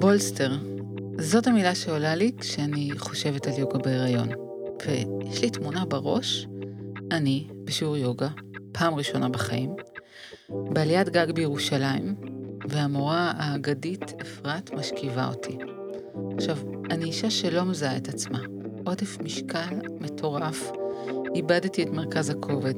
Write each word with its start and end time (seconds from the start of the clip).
בולסטר, 0.00 0.52
זאת 1.18 1.46
המילה 1.46 1.74
שעולה 1.74 2.14
לי 2.14 2.32
כשאני 2.40 2.90
חושבת 2.98 3.46
על 3.46 3.52
יוגה 3.58 3.78
בהיריון. 3.78 4.28
ויש 4.86 5.42
לי 5.42 5.50
תמונה 5.50 5.84
בראש, 5.84 6.46
אני 7.10 7.46
בשיעור 7.64 7.96
יוגה, 7.96 8.28
פעם 8.72 8.94
ראשונה 8.94 9.28
בחיים, 9.28 9.74
בעליית 10.48 11.08
גג 11.08 11.30
בירושלים, 11.30 12.14
והמורה 12.68 13.32
האגדית 13.36 14.12
אפרת 14.22 14.70
משכיבה 14.74 15.28
אותי. 15.28 15.58
עכשיו, 16.36 16.58
אני 16.90 17.04
אישה 17.04 17.30
שלא 17.30 17.64
מזהה 17.64 17.96
את 17.96 18.08
עצמה. 18.08 18.38
עודף 18.84 19.18
משקל 19.20 19.74
מטורף, 20.00 20.72
איבדתי 21.34 21.82
את 21.82 21.88
מרכז 21.88 22.30
הכובד. 22.30 22.74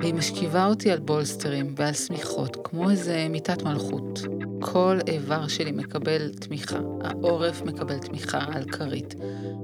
והיא 0.00 0.14
משכיבה 0.14 0.66
אותי 0.66 0.90
על 0.90 0.98
בולסטרים 0.98 1.74
ועל 1.76 1.92
שמיכות, 1.92 2.56
כמו 2.64 2.90
איזה 2.90 3.26
מיטת 3.30 3.62
מלכות. 3.62 4.37
כל 4.60 4.98
איבר 5.08 5.48
שלי 5.48 5.72
מקבל 5.72 6.30
תמיכה, 6.40 6.78
העורף 7.04 7.62
מקבל 7.62 7.98
תמיכה 7.98 8.38
על 8.52 8.64
כרית, 8.64 9.14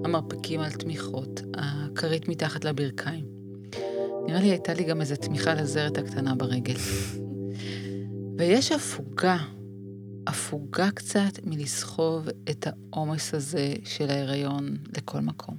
המרפקים 0.05 0.61
על 0.61 0.71
תמיכות, 0.71 1.41
הכרית 1.55 2.29
מתחת 2.29 2.65
לברכיים. 2.65 3.25
נראה 4.27 4.41
לי 4.41 4.51
הייתה 4.51 4.75
לי 4.75 4.85
גם 4.85 5.01
איזו 5.01 5.17
תמיכה 5.17 5.55
לזרת 5.55 5.99
הקטנה 5.99 6.35
ברגל. 6.35 6.75
ויש 8.39 8.73
הפוגה, 8.73 9.37
הפוגה 10.27 10.91
קצת 10.91 11.41
מלסחוב 11.45 12.29
את 12.51 12.67
העומס 12.67 13.35
הזה 13.35 13.75
של 13.85 14.11
ההיריון 14.11 14.77
לכל 14.97 15.21
מקום. 15.21 15.57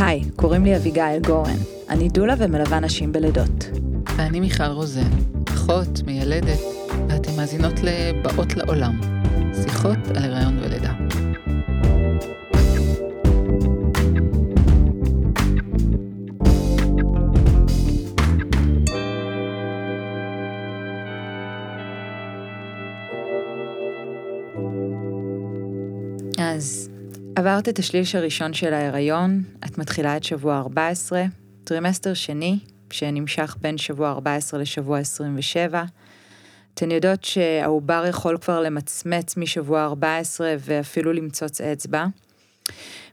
היי, 0.00 0.24
קוראים 0.36 0.64
לי 0.64 0.76
אביגיל 0.76 1.18
גורן. 1.26 1.56
אני 1.88 2.08
דולה 2.08 2.34
ומלווה 2.38 2.80
נשים 2.80 3.12
בלידות. 3.12 3.81
ואני 4.16 4.40
מיכל 4.40 4.64
רוזן, 4.64 5.10
אחות, 5.48 6.02
מיילדת, 6.06 6.58
ואתן 7.08 7.36
מאזינות 7.36 7.74
לבאות 7.82 8.56
לעולם, 8.56 9.00
שיחות 9.62 9.98
על 10.14 10.16
הריון 10.16 10.58
ולידה. 10.58 10.92
אז 26.38 26.88
עברת 27.36 27.68
את 27.68 27.78
השליש 27.78 28.14
הראשון 28.14 28.52
של 28.54 28.74
ההיריון, 28.74 29.42
את 29.66 29.78
מתחילה 29.78 30.16
את 30.16 30.24
שבוע 30.24 30.58
14, 30.58 31.24
טרימסטר 31.64 32.14
שני, 32.14 32.58
שנמשך 32.92 33.56
בין 33.60 33.78
שבוע 33.78 34.10
14 34.10 34.60
לשבוע 34.60 34.98
27. 34.98 35.84
אתן 36.74 36.90
יודעות 36.90 37.24
שהעובר 37.24 38.04
יכול 38.08 38.38
כבר 38.38 38.60
למצמץ 38.60 39.36
משבוע 39.36 39.84
14 39.84 40.54
ואפילו 40.58 41.12
למצוץ 41.12 41.60
אצבע. 41.60 42.06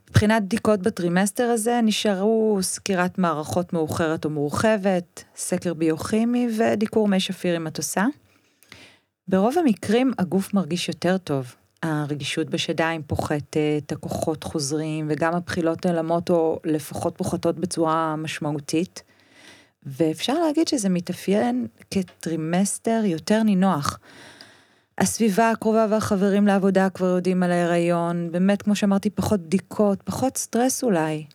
מבחינת 0.10 0.44
בדיקות 0.44 0.80
בטרימסטר 0.80 1.44
הזה 1.44 1.80
נשארו 1.84 2.60
סקירת 2.62 3.18
מערכות 3.18 3.74
מאוחרת 3.74 4.26
או 4.26 4.30
מורחבת, 4.30 5.24
סקר 5.36 5.74
ביוכימי 5.74 6.48
ודיקור 6.58 7.08
מי 7.08 7.20
שפיר 7.20 7.56
עם 7.56 7.64
מטוסה. 7.64 8.06
ברוב 9.28 9.58
המקרים 9.58 10.12
הגוף 10.18 10.54
מרגיש 10.54 10.88
יותר 10.88 11.18
טוב, 11.18 11.56
הרגישות 11.84 12.50
בשדיים 12.50 13.04
פוחתת, 13.08 13.92
הכוחות 13.92 14.44
חוזרים 14.44 15.08
וגם 15.10 15.36
הבחילות 15.36 15.86
נעלמות 15.86 16.30
או 16.30 16.60
לפחות 16.64 17.18
פוחתות 17.18 17.56
בצורה 17.56 18.16
משמעותית. 18.16 19.04
ואפשר 19.84 20.34
להגיד 20.34 20.68
שזה 20.68 20.90
מתאפיין 20.90 21.68
כטרימסטר 21.92 23.02
יותר 23.06 23.44
נינוח. 23.44 24.00
הסביבה 24.98 25.52
הקרובה 25.52 25.86
והחברים 25.90 26.48
לעבודה 26.48 26.90
כבר 26.90 27.06
יודעים 27.08 27.44
על 27.44 27.52
ההיריון, 27.52 28.32
באמת, 28.32 28.62
כמו 28.62 28.76
שאמרתי, 28.76 29.10
פחות 29.10 29.40
בדיקות, 29.40 30.02
פחות 30.04 30.38
סטרס 30.38 30.84
אולי. 30.84 31.26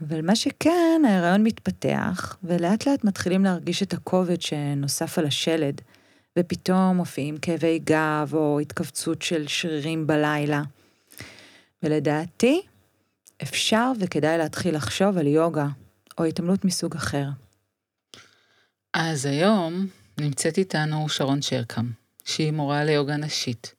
אבל 0.00 0.22
מה 0.22 0.36
שכן, 0.36 1.02
ההיריון 1.08 1.42
מתפתח, 1.42 2.36
ולאט 2.44 2.86
לאט 2.86 3.04
מתחילים 3.04 3.44
להרגיש 3.44 3.82
את 3.82 3.92
הכובד 3.92 4.42
שנוסף 4.42 5.18
על 5.18 5.26
השלד, 5.26 5.80
ופתאום 6.38 6.96
מופיעים 6.96 7.36
כאבי 7.36 7.78
גב 7.78 8.30
או 8.32 8.60
התכווצות 8.60 9.22
של 9.22 9.44
שרירים 9.46 10.06
בלילה. 10.06 10.62
ולדעתי, 11.82 12.62
אפשר 13.42 13.92
וכדאי 14.00 14.38
להתחיל 14.38 14.76
לחשוב 14.76 15.18
על 15.18 15.26
יוגה, 15.26 15.66
או 16.18 16.24
התעמלות 16.24 16.64
מסוג 16.64 16.94
אחר. 16.94 17.24
אז 18.94 19.26
היום 19.26 19.86
נמצאת 20.20 20.58
איתנו 20.58 21.08
שרון 21.08 21.42
שרקם, 21.42 21.90
שהיא 22.24 22.50
מורה 22.50 22.84
ליוגה 22.84 23.16
נשית, 23.16 23.74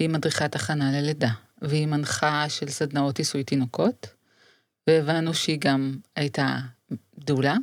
והיא 0.00 0.10
מדריכת 0.10 0.54
הכנה 0.54 0.92
ללידה, 0.92 1.30
והיא 1.62 1.86
מנחה 1.86 2.48
של 2.48 2.68
סדנאות 2.68 3.18
עיסוי 3.18 3.44
תינוקות, 3.44 4.06
והבנו 4.86 5.34
שהיא 5.34 5.58
גם 5.60 5.98
הייתה 6.16 6.58
דולה, 7.18 7.54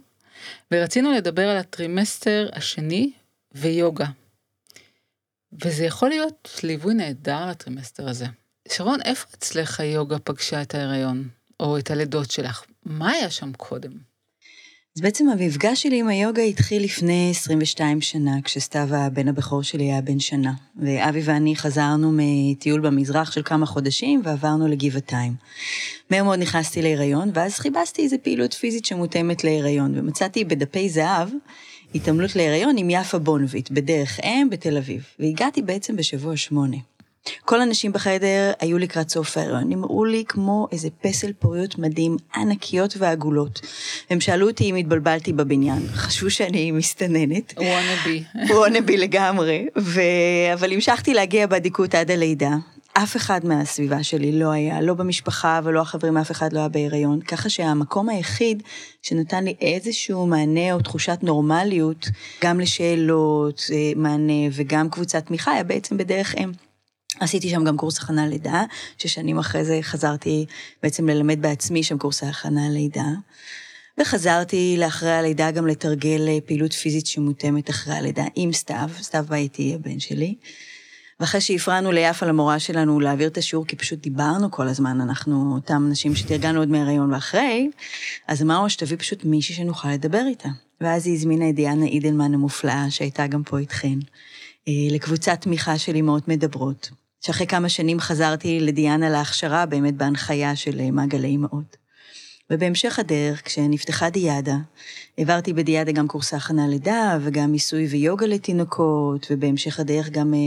ורצינו 0.72 1.12
לדבר 1.12 1.50
על 1.50 1.58
הטרימסטר 1.58 2.50
השני 2.54 3.12
ויוגה. 3.52 4.08
וזה 5.64 5.84
יכול 5.84 6.10
להיות 6.10 6.60
ליווי 6.64 6.94
נהדר 6.94 7.50
לטרימסטר 7.50 8.10
הזה. 8.10 8.26
שרון, 8.68 9.02
איפה 9.02 9.28
אצלך 9.36 9.80
היוגה 9.80 10.20
פגשה 10.20 10.62
את 10.62 10.76
ההיריון, 10.76 11.30
או 11.60 11.78
את 11.78 11.92
הלידות 11.92 12.32
שלך? 12.32 12.64
מה 12.86 13.10
היה 13.10 13.30
שם 13.30 13.54
קודם? 13.54 14.07
אז 14.98 15.02
בעצם 15.02 15.30
המפגש 15.30 15.84
שלי 15.84 16.00
עם 16.00 16.08
היוגה 16.08 16.42
התחיל 16.42 16.84
לפני 16.84 17.28
22 17.32 18.02
שנה, 18.02 18.42
כשסתיו 18.44 18.88
הבן 18.92 19.28
הבכור 19.28 19.64
שלי 19.64 19.84
היה 19.84 20.02
בן 20.02 20.20
שנה. 20.20 20.54
ואבי 20.76 21.22
ואני 21.24 21.56
חזרנו 21.56 22.12
מטיול 22.14 22.82
במזרח 22.82 23.32
של 23.32 23.42
כמה 23.46 23.66
חודשים 23.66 24.22
ועברנו 24.24 24.68
לגבעתיים. 24.68 25.34
מהר 26.10 26.24
מאוד 26.24 26.40
נכנסתי 26.40 26.82
להיריון, 26.82 27.32
ואז 27.34 27.60
חיפשתי 27.60 28.02
איזו 28.02 28.16
פעילות 28.24 28.54
פיזית 28.54 28.86
שמותאמת 28.86 29.44
להיריון, 29.44 30.00
ומצאתי 30.00 30.46
בדפי 30.46 30.90
זהב 30.90 31.30
התעמלות 31.96 32.36
להיריון 32.36 32.78
עם 32.78 32.90
יפה 32.90 33.20
בונוביט, 33.20 33.72
בדרך 33.72 34.20
אם 34.24 34.48
בתל 34.52 34.78
אביב. 34.78 35.04
והגעתי 35.20 35.62
בעצם 35.62 35.96
בשבוע 35.96 36.38
שמונה. 36.38 36.78
כל 37.46 37.62
הנשים 37.62 37.94
בחדר 37.94 38.52
היו 38.60 38.78
לקראת 38.78 39.10
סוף 39.10 39.38
ההיריון, 39.38 39.64
נראו 39.70 40.06
לי 40.06 40.24
כמו 40.28 40.68
איזה 40.72 40.90
פסל 41.02 41.34
פוריות 41.40 41.78
מדהים, 41.78 42.18
ענקיות 42.36 42.94
ועגולות. 42.98 43.62
הם 44.10 44.22
שאלו 44.22 44.48
אותי 44.48 44.64
אם 44.64 44.76
התבלבלתי 44.76 45.34
בבניין, 45.34 45.88
חשבו 45.94 46.30
שאני 46.30 46.72
מסתננת. 46.72 47.54
וואנאבי. 47.58 48.24
וואנאבי 48.50 48.98
לגמרי, 48.98 49.68
ו... 49.78 50.02
אבל 50.54 50.74
המשכתי 50.74 51.14
להגיע 51.14 51.48
באדיקות 51.48 51.96
עד 51.96 52.12
הלידה. 52.12 52.56
אף 53.04 53.16
אחד 53.16 53.46
מהסביבה 53.46 54.04
שלי 54.04 54.40
לא 54.40 54.52
היה, 54.52 54.82
לא 54.82 54.94
במשפחה 54.94 55.60
ולא 55.64 55.82
החברים, 55.82 56.18
אף 56.18 56.32
אחד 56.32 56.54
לא 56.54 56.60
היה 56.60 56.70
בהיריון, 56.70 57.22
ככה 57.22 57.50
שהמקום 57.50 58.10
היחיד 58.10 58.64
שנתן 59.02 59.44
לי 59.44 59.56
איזשהו 59.62 60.28
מענה 60.28 60.74
או 60.74 60.80
תחושת 60.80 61.20
נורמליות, 61.24 62.08
גם 62.44 62.60
לשאלות, 62.60 63.62
אה, 63.74 63.92
מענה 63.96 64.48
וגם 64.52 64.90
קבוצת 64.90 65.26
תמיכה, 65.26 65.52
היה 65.52 65.64
בעצם 65.64 65.98
בדרך 65.98 66.36
אם. 66.38 66.52
עשיתי 67.20 67.50
שם 67.50 67.64
גם 67.64 67.78
קורס 67.78 67.98
הכנה 67.98 68.28
לידה, 68.28 68.64
ששנים 68.98 69.40
אחרי 69.40 69.66
זה 69.66 69.80
חזרתי 69.82 70.46
בעצם 70.84 71.10
ללמד 71.10 71.42
בעצמי 71.42 71.84
שם 71.84 71.98
קורס 71.98 72.24
הכנה 72.24 72.70
לידה. 72.70 73.08
וחזרתי 73.98 74.76
לאחרי 74.80 75.12
הלידה 75.12 75.52
גם 75.52 75.68
לתרגל 75.68 76.28
אה, 76.28 76.38
פעילות 76.46 76.74
פיזית 76.74 77.08
שמותאמת 77.08 77.70
אחרי 77.70 77.94
הלידה 77.94 78.24
עם 78.36 78.54
סתיו, 78.54 78.90
סתיו 79.02 79.26
איתי 79.34 79.76
הבן 79.76 80.00
שלי. 80.00 80.36
ואחרי 81.20 81.42
שהפרענו 81.42 81.92
ליפה 81.92 82.26
למורה 82.26 82.60
שלנו 82.60 83.00
להעביר 83.00 83.28
את 83.28 83.38
השיעור, 83.38 83.66
כי 83.66 83.76
פשוט 83.76 84.00
דיברנו 84.00 84.52
כל 84.52 84.68
הזמן, 84.68 85.02
אנחנו 85.02 85.54
אותם 85.56 85.88
נשים 85.90 86.16
שתרגלנו 86.16 86.60
עוד 86.60 86.70
מהריון 86.70 87.14
ואחרי, 87.14 87.70
אז 88.28 88.42
אמרנו 88.42 88.70
שתביא 88.70 88.98
פשוט 88.98 89.24
מישהי 89.24 89.56
שנוכל 89.56 89.92
לדבר 89.92 90.24
איתה. 90.28 90.50
ואז 90.82 91.08
היא 91.08 91.16
הזמינה 91.16 91.50
את 91.50 91.56
דיאנה 91.56 91.86
אידלמן 91.86 92.34
המופלאה, 92.34 92.92
שהייתה 92.92 93.28
גם 93.28 93.44
פה 93.44 93.58
איתכן, 93.58 94.00
אה, 94.68 94.74
לקבוצת 94.92 95.42
תמיכה 95.42 95.78
של 95.78 95.96
אמהות 95.96 96.28
מדברות. 96.28 96.90
שאחרי 97.22 97.48
כמה 97.48 97.70
שנים 97.70 98.00
חזרתי 98.00 98.60
לדיאנה 98.60 99.10
להכשרה, 99.10 99.66
באמת 99.66 99.94
בהנחיה 99.94 100.56
של 100.56 100.80
אה, 100.80 100.92
מעגלי 100.92 101.36
אמהות. 101.36 101.78
ובהמשך 102.50 103.00
הדרך, 103.00 103.46
כשנפתחה 103.46 104.10
דיאדה, 104.10 104.56
העברתי 105.18 105.54
בדיאדה 105.54 105.92
גם 105.92 106.08
קורסי 106.08 106.36
הכנה 106.36 106.68
לידה, 106.68 107.18
וגם 107.22 107.52
מיסוי 107.52 107.88
ויוגה 107.88 108.26
לתינוקות, 108.26 109.28
ובהמשך 109.30 109.80
הדרך 109.80 110.10
גם 110.10 110.34
אה, 110.34 110.40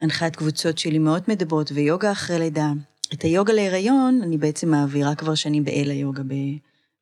הנחיית 0.00 0.36
קבוצות 0.36 0.78
של 0.78 0.94
אמהות 0.94 1.28
מדברות 1.28 1.72
ויוגה 1.72 2.12
אחרי 2.12 2.38
לידה. 2.38 2.72
את 3.12 3.22
היוגה 3.22 3.52
להיריון 3.52 4.20
אני 4.22 4.36
בעצם 4.38 4.70
מעבירה 4.70 5.14
כבר 5.14 5.34
שנים 5.34 5.64
באל 5.64 5.90
היוגה 5.90 6.22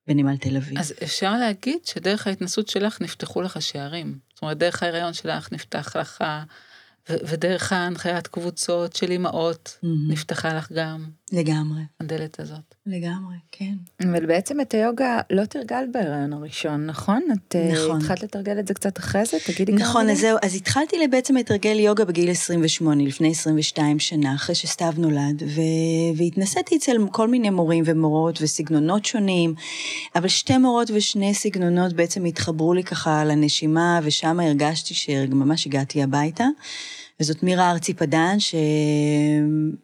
בנמל 0.08 0.36
תל 0.36 0.56
אביב. 0.56 0.78
אז 0.78 0.94
אפשר 1.02 1.36
להגיד 1.36 1.78
שדרך 1.84 2.26
ההתנסות 2.26 2.68
שלך 2.68 3.00
נפתחו 3.00 3.42
לך 3.42 3.62
שערים. 3.62 4.18
זאת 4.34 4.42
אומרת, 4.42 4.58
דרך 4.58 4.82
ההיריון 4.82 5.12
שלך 5.12 5.52
נפתח 5.52 5.96
לך 5.96 6.24
ודרך 7.24 7.72
ההנחיית 7.72 8.26
קבוצות 8.26 8.96
של 8.96 9.10
אימהות, 9.10 9.78
Mhm. 9.82 9.86
נפתחה 10.08 10.54
לך 10.54 10.72
גם 10.72 11.04
לגמרי, 11.32 11.80
הדלת 12.00 12.40
הזאת. 12.40 12.74
לגמרי, 12.86 13.36
כן. 13.52 13.74
אבל 14.02 14.26
בעצם 14.26 14.60
את 14.60 14.74
היוגה 14.74 15.20
לא 15.30 15.44
תרגלת 15.44 15.92
בהיריון 15.92 16.32
הראשון, 16.32 16.86
נכון? 16.86 17.22
את 17.32 17.56
אה, 17.56 17.72
נכון. 17.72 17.96
התחלת 18.00 18.22
לתרגל 18.22 18.58
את 18.58 18.66
זה 18.66 18.74
קצת 18.74 18.98
אחרי 18.98 19.24
זה? 19.24 19.36
תגידי 19.46 19.72
כמה 19.72 19.80
נכון. 19.80 20.08
אז 20.10 20.18
זהו, 20.18 20.38
אז 20.42 20.54
התחלתי 20.54 20.96
בעצם 21.10 21.36
לתרגל 21.36 21.78
יוגה 21.78 22.04
בגיל 22.04 22.30
28, 22.30 23.02
לפני 23.04 23.30
22 23.30 23.98
שנה, 23.98 24.34
אחרי 24.34 24.54
שסתיו 24.54 24.92
נולד, 24.96 25.42
ו... 25.46 25.60
והתנסיתי 26.16 26.76
אצל 26.76 26.96
כל 27.12 27.28
מיני 27.28 27.50
מורים 27.50 27.84
ומורות 27.86 28.38
וסגנונות 28.42 29.04
שונים, 29.04 29.54
אבל 30.14 30.28
שתי 30.28 30.58
מורות 30.58 30.90
ושני 30.94 31.34
סגנונות 31.34 31.92
בעצם 31.92 32.24
התחברו 32.24 32.74
לי 32.74 32.84
ככה 32.84 33.24
לנשימה, 33.24 34.00
ושם 34.02 34.40
הרגשתי 34.40 34.94
שממש 34.94 35.66
הגעתי 35.66 36.02
הביתה. 36.02 36.44
וזאת 37.20 37.42
מירה 37.42 37.70
ארצי 37.70 37.94
פדן, 37.94 38.36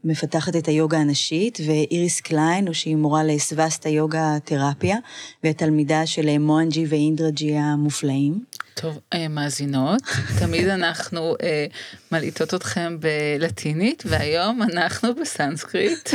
שמפתחת 0.05 0.57
את 0.57 0.69
היוגה 0.69 0.99
הנשית, 0.99 1.59
ואיריס 1.67 2.21
קליין, 2.21 2.73
שהיא 2.73 2.97
מורה 2.97 3.25
ל 3.25 3.33
Svastha 3.33 3.89
יוגה 3.89 4.37
תרפיה, 4.45 4.97
והתלמידה 5.45 6.07
של 6.07 6.39
מוהנג'י 6.39 6.85
ואינדרג'י 6.89 7.57
המופלאים. 7.57 8.45
טוב, 8.75 8.99
אה, 9.13 9.29
מאזינות, 9.29 10.03
תמיד 10.39 10.69
אנחנו 10.69 11.35
אה, 11.43 11.67
מלעיטות 12.13 12.55
אתכם 12.55 12.99
בלטינית, 13.01 14.03
והיום 14.07 14.63
אנחנו 14.63 15.15
בסנסקריט. 15.15 16.11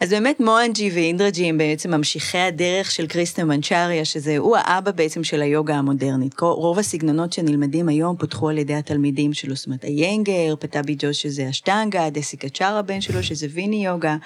אז 0.00 0.10
באמת 0.10 0.40
מואנג'י 0.40 0.90
ואינדרג'י 0.94 1.46
הם 1.46 1.58
בעצם 1.58 1.94
ממשיכי 1.94 2.38
הדרך 2.38 2.90
של 2.90 3.06
קריסטה 3.06 3.44
מנצ'ריה, 3.44 4.04
שזה 4.04 4.38
הוא 4.38 4.56
האבא 4.56 4.90
בעצם 4.90 5.24
של 5.24 5.42
היוגה 5.42 5.74
המודרנית. 5.74 6.40
רוב 6.40 6.78
הסגנונות 6.78 7.32
שנלמדים 7.32 7.88
היום 7.88 8.16
פותחו 8.16 8.48
על 8.48 8.58
ידי 8.58 8.74
התלמידים 8.74 9.34
שלו, 9.34 9.54
זאת 9.54 9.66
אומרת 9.66 9.84
איינגר, 9.84 10.54
פטאבי 10.60 10.96
ג'וש 10.98 11.22
שזה 11.22 11.50
אשטנגה, 11.50 12.10
דסיקה 12.10 12.48
צ'ארה 12.48 12.78
הבן 12.78 13.00
שלו 13.00 13.22
שזה 13.22 13.46
ויני 13.50 13.86
יוגה. 13.86 14.16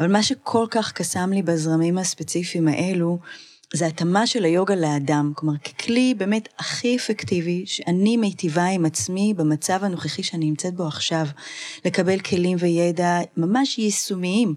אבל 0.00 0.12
מה 0.12 0.22
שכל 0.22 0.66
כך 0.70 0.92
קסם 0.92 1.30
לי 1.32 1.42
בזרמים 1.42 1.98
הספציפיים 1.98 2.68
האלו, 2.68 3.18
זה 3.74 3.86
התאמה 3.86 4.26
של 4.26 4.44
היוגה 4.44 4.74
לאדם, 4.74 5.32
כלומר, 5.34 5.58
ככלי 5.58 6.14
באמת 6.18 6.48
הכי 6.58 6.96
אפקטיבי 6.96 7.64
שאני 7.66 8.16
מיטיבה 8.16 8.64
עם 8.64 8.84
עצמי 8.84 9.34
במצב 9.36 9.84
הנוכחי 9.84 10.22
שאני 10.22 10.46
נמצאת 10.46 10.74
בו 10.74 10.86
עכשיו, 10.86 11.26
לקבל 11.84 12.18
כלים 12.18 12.58
וידע 12.60 13.18
ממש 13.36 13.78
יישומיים, 13.78 14.54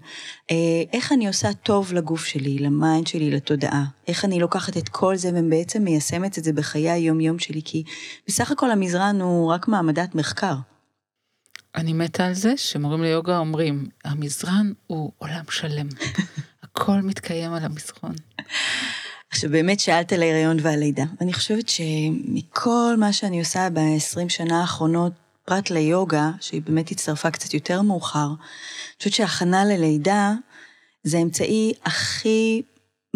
אה, 0.50 0.56
איך 0.92 1.12
אני 1.12 1.28
עושה 1.28 1.52
טוב 1.52 1.92
לגוף 1.92 2.24
שלי, 2.24 2.58
ל 2.58 2.68
mind 2.68 3.06
שלי, 3.06 3.30
לתודעה, 3.30 3.84
איך 4.08 4.24
אני 4.24 4.40
לוקחת 4.40 4.76
את 4.76 4.88
כל 4.88 5.16
זה 5.16 5.30
ובעצם 5.34 5.84
מיישמת 5.84 6.38
את 6.38 6.44
זה 6.44 6.52
בחיי 6.52 6.90
היום-יום 6.90 7.38
שלי, 7.38 7.60
כי 7.64 7.84
בסך 8.28 8.50
הכל 8.50 8.70
המזרן 8.70 9.20
הוא 9.20 9.52
רק 9.52 9.68
מעבדת 9.68 10.14
מחקר. 10.14 10.54
אני 11.74 11.92
מתה 11.92 12.26
על 12.26 12.34
זה 12.34 12.56
שמורים 12.56 13.02
ליוגה 13.02 13.38
אומרים, 13.38 13.88
המזרן 14.04 14.72
הוא 14.86 15.12
עולם 15.18 15.44
שלם. 15.50 15.88
הכל 16.62 17.00
מתקיים 17.02 17.52
על 17.52 17.64
המזרון. 17.64 18.14
עכשיו, 19.30 19.50
באמת 19.50 19.80
שאלת 19.80 20.12
על 20.12 20.22
ההיריון 20.22 20.56
והלידה. 20.60 21.04
אני 21.20 21.32
חושבת 21.32 21.68
שמכל 21.68 22.94
מה 22.98 23.12
שאני 23.12 23.38
עושה 23.38 23.68
ב-20 23.72 24.28
שנה 24.28 24.60
האחרונות, 24.60 25.12
פרט 25.44 25.70
ליוגה, 25.70 26.30
שהיא 26.40 26.62
באמת 26.62 26.90
הצטרפה 26.90 27.30
קצת 27.30 27.54
יותר 27.54 27.82
מאוחר, 27.82 28.26
אני 28.26 28.98
חושבת 28.98 29.12
שהכנה 29.12 29.64
ללידה 29.64 30.32
זה 31.02 31.18
האמצעי 31.18 31.72
הכי 31.84 32.62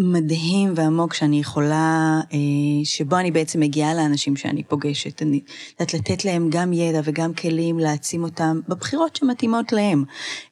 מדהים 0.03 0.73
ועמוק 0.75 1.13
שאני 1.13 1.39
יכולה, 1.39 2.19
אה, 2.33 2.37
שבו 2.83 3.17
אני 3.17 3.31
בעצם 3.31 3.59
מגיעה 3.59 3.93
לאנשים 3.93 4.35
שאני 4.35 4.63
פוגשת. 4.63 5.21
אני 5.21 5.41
יודעת 5.71 5.93
לתת 5.93 6.25
להם 6.25 6.49
גם 6.49 6.73
ידע 6.73 7.01
וגם 7.03 7.33
כלים, 7.33 7.79
להעצים 7.79 8.23
אותם 8.23 8.59
בבחירות 8.67 9.15
שמתאימות 9.15 9.71
להם. 9.71 10.03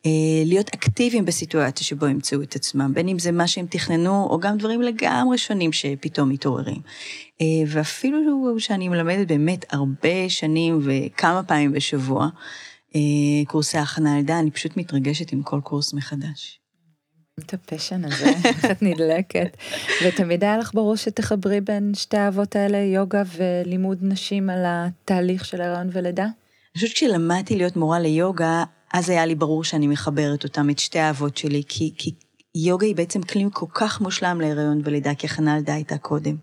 אה, 0.06 0.12
להיות 0.46 0.69
אקטיביים 0.69 1.25
בסיטואציה 1.25 1.86
שבו 1.86 2.07
ימצאו 2.07 2.42
את 2.42 2.56
עצמם, 2.56 2.94
בין 2.94 3.07
אם 3.07 3.19
זה 3.19 3.31
מה 3.31 3.48
שהם 3.48 3.66
תכננו, 3.69 4.28
או 4.30 4.40
גם 4.40 4.57
דברים 4.57 4.81
לגמרי 4.81 5.38
שונים 5.38 5.72
שפתאום 5.72 6.30
מתעוררים. 6.30 6.81
אה, 7.42 7.45
ואפילו 7.68 8.56
שאני 8.60 8.90
מלמדת 8.90 9.28
באמת 9.28 9.66
הרבה 9.74 10.30
שנים 10.30 10.80
וכמה 10.81 11.44
פעמים 11.44 11.72
בשבוע, 11.72 12.28
קורסי 13.48 13.78
הכנה 13.78 14.16
לידה, 14.18 14.40
אני 14.40 14.52
פשוט 14.52 14.78
מתרגשת 14.78 15.34
עם 15.34 15.44
כל 15.44 15.60
קורס 15.63 15.94
מחדש. 15.94 16.60
את 17.45 17.53
הפשן 17.53 18.06
הזה, 18.06 18.33
איך 18.45 18.65
את 18.65 18.81
נדלקת. 18.81 19.57
ותמיד 20.06 20.44
היה 20.44 20.57
לך 20.57 20.74
ברור 20.74 20.95
שתחברי 20.95 21.62
בין 21.62 21.91
שתי 21.95 22.18
האהבות 22.18 22.56
האלה, 22.56 22.77
יוגה 22.77 23.24
ולימוד 23.38 23.97
נשים 24.01 24.50
על 24.50 24.63
התהליך 24.65 25.45
של 25.45 25.62
הריון 25.62 25.89
ולידה? 25.94 26.24
אני 26.24 26.31
חושבת 26.75 26.91
כשלמדתי 26.91 27.56
להיות 27.56 27.75
מורה 27.75 28.00
ליוגה, 28.00 28.63
אז 28.94 29.09
היה 29.09 29.25
לי 29.25 29.36
ברור 29.36 29.63
שאני 29.63 29.88
מחברת 29.88 30.44
אותם, 30.44 30.69
את 30.69 30.80
שתי 30.80 31.00
האהבות 31.00 31.38
שלי, 31.38 31.63
כי, 31.68 31.94
כי 31.97 32.12
יוגה 32.56 32.86
היא 32.86 32.95
בעצם 32.95 33.21
כלי 33.21 33.45
כל 33.53 33.65
כך 33.74 34.01
מושלם 34.01 34.42
להיריון 34.42 34.81
ולידה, 34.83 35.15
כי 35.15 35.27
הכנה 35.27 35.56
לידה 35.56 35.74
הייתה 35.74 35.97
קודם. 35.97 36.35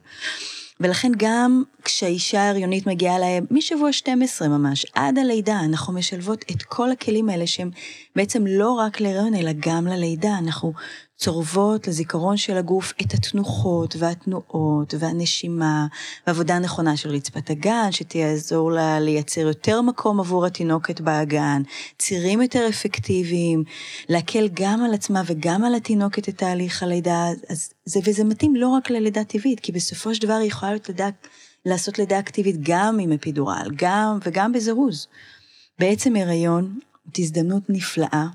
ולכן 0.81 1.12
גם 1.17 1.62
כשהאישה 1.84 2.40
ההריונית 2.40 2.87
מגיעה 2.87 3.17
אליי, 3.17 3.40
משבוע 3.50 3.93
12 3.93 4.49
ממש, 4.49 4.87
עד 4.94 5.19
הלידה, 5.19 5.61
אנחנו 5.61 5.93
משלבות 5.93 6.44
את 6.50 6.62
כל 6.62 6.90
הכלים 6.90 7.28
האלה 7.28 7.46
שהם 7.46 7.70
בעצם 8.17 8.46
לא 8.46 8.73
רק 8.73 9.00
להיריון, 9.00 9.34
אלא 9.34 9.50
גם 9.61 9.87
ללידה. 9.87 10.38
אנחנו 10.38 10.73
צורבות 11.16 11.88
לזיכרון 11.88 12.36
של 12.36 12.56
הגוף 12.56 12.92
את 13.02 13.14
התנוחות 13.14 13.96
והתנועות 13.98 14.94
והנשימה, 14.98 15.86
ועבודה 16.26 16.58
נכונה 16.58 16.96
של 16.96 17.10
רצפת 17.10 17.50
הגן, 17.50 17.92
שתעזור 17.92 18.72
לה 18.72 19.00
לייצר 19.00 19.40
יותר 19.40 19.82
מקום 19.82 20.20
עבור 20.20 20.46
התינוקת 20.46 21.00
באגן, 21.00 21.62
צירים 21.98 22.42
יותר 22.42 22.68
אפקטיביים, 22.68 23.64
להקל 24.08 24.48
גם 24.52 24.84
על 24.84 24.94
עצמה 24.94 25.22
וגם 25.26 25.64
על 25.64 25.74
התינוקת 25.74 26.28
את 26.28 26.38
תהליך 26.38 26.82
הלידה, 26.82 27.26
אז 27.48 27.70
זה, 27.84 28.00
וזה 28.04 28.24
מתאים 28.24 28.56
לא 28.56 28.68
רק 28.68 28.90
ללידה 28.90 29.24
טבעית, 29.24 29.60
כי 29.60 29.72
בסופו 29.72 30.14
של 30.14 30.22
דבר 30.22 30.34
היא 30.34 30.48
יכולה 30.48 30.72
להיות 30.72 30.88
לידה, 30.88 31.08
לעשות 31.66 31.98
לידה 31.98 32.18
אקטיבית 32.18 32.56
גם 32.62 32.98
עם 32.98 33.12
אפידורל, 33.12 33.70
גם 33.76 34.18
וגם 34.24 34.52
בזירוז. 34.52 35.06
בעצם 35.78 36.16
הריון 36.16 36.78
זאת 37.06 37.18
הזדמנות 37.18 37.62
נפלאה. 37.68 38.26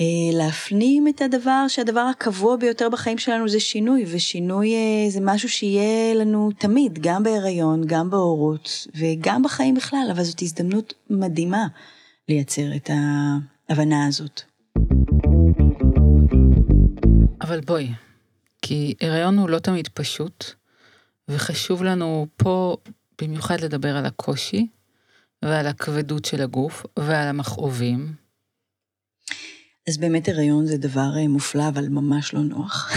אה, 0.00 0.38
להפנים 0.38 1.08
את 1.08 1.20
הדבר 1.20 1.64
שהדבר 1.68 2.00
הקבוע 2.00 2.56
ביותר 2.56 2.88
בחיים 2.88 3.18
שלנו 3.18 3.48
זה 3.48 3.60
שינוי, 3.60 4.04
ושינוי 4.12 4.74
אה, 4.74 5.10
זה 5.10 5.20
משהו 5.22 5.48
שיהיה 5.48 6.14
לנו 6.14 6.50
תמיד, 6.58 6.98
גם 7.02 7.22
בהיריון, 7.22 7.82
גם 7.86 8.10
בהורות, 8.10 8.86
וגם 8.94 9.42
בחיים 9.42 9.74
בכלל, 9.74 10.08
אבל 10.12 10.22
זאת 10.22 10.42
הזדמנות 10.42 10.94
מדהימה 11.10 11.66
לייצר 12.28 12.76
את 12.76 12.90
ההבנה 13.68 14.06
הזאת. 14.06 14.42
אבל 17.40 17.60
בואי, 17.60 17.88
כי 18.62 18.94
הריון 19.00 19.38
הוא 19.38 19.48
לא 19.48 19.58
תמיד 19.58 19.88
פשוט, 19.88 20.44
וחשוב 21.28 21.82
לנו 21.82 22.26
פה 22.36 22.76
במיוחד 23.22 23.60
לדבר 23.60 23.96
על 23.96 24.06
הקושי, 24.06 24.66
ועל 25.42 25.66
הכבדות 25.66 26.24
של 26.24 26.42
הגוף, 26.42 26.86
ועל 26.98 27.28
המכאובים. 27.28 28.23
אז 29.88 29.98
באמת 29.98 30.28
הריון 30.28 30.66
זה 30.66 30.76
דבר 30.76 31.10
אה, 31.16 31.28
מופלא, 31.28 31.68
אבל 31.68 31.88
ממש 31.88 32.34
לא 32.34 32.40
נוח. 32.40 32.92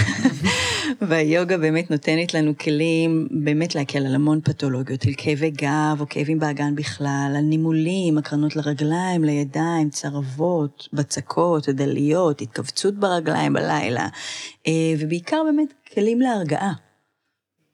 והיוגה 1.08 1.58
באמת 1.58 1.91
נותנת 1.91 2.34
לנו 2.34 2.58
כלים 2.58 3.27
באמת 3.44 3.75
להקל 3.75 4.06
על 4.06 4.15
המון 4.15 4.41
פתולוגיות, 4.41 5.06
על 5.06 5.13
כאבי 5.17 5.50
גב 5.50 5.98
או 6.00 6.10
כאבים 6.10 6.39
באגן 6.39 6.75
בכלל, 6.75 7.34
על 7.38 7.41
נימולים, 7.41 8.17
הקרנות 8.17 8.56
לרגליים, 8.56 9.24
לידיים, 9.24 9.89
צרבות, 9.89 10.88
בצקות, 10.94 11.67
עדליות, 11.67 12.41
התכווצות 12.41 12.94
ברגליים 12.94 13.53
בלילה, 13.53 14.08
אה, 14.67 14.94
ובעיקר 15.00 15.41
באמת 15.46 15.74
כלים 15.94 16.22
להרגעה. 16.22 16.74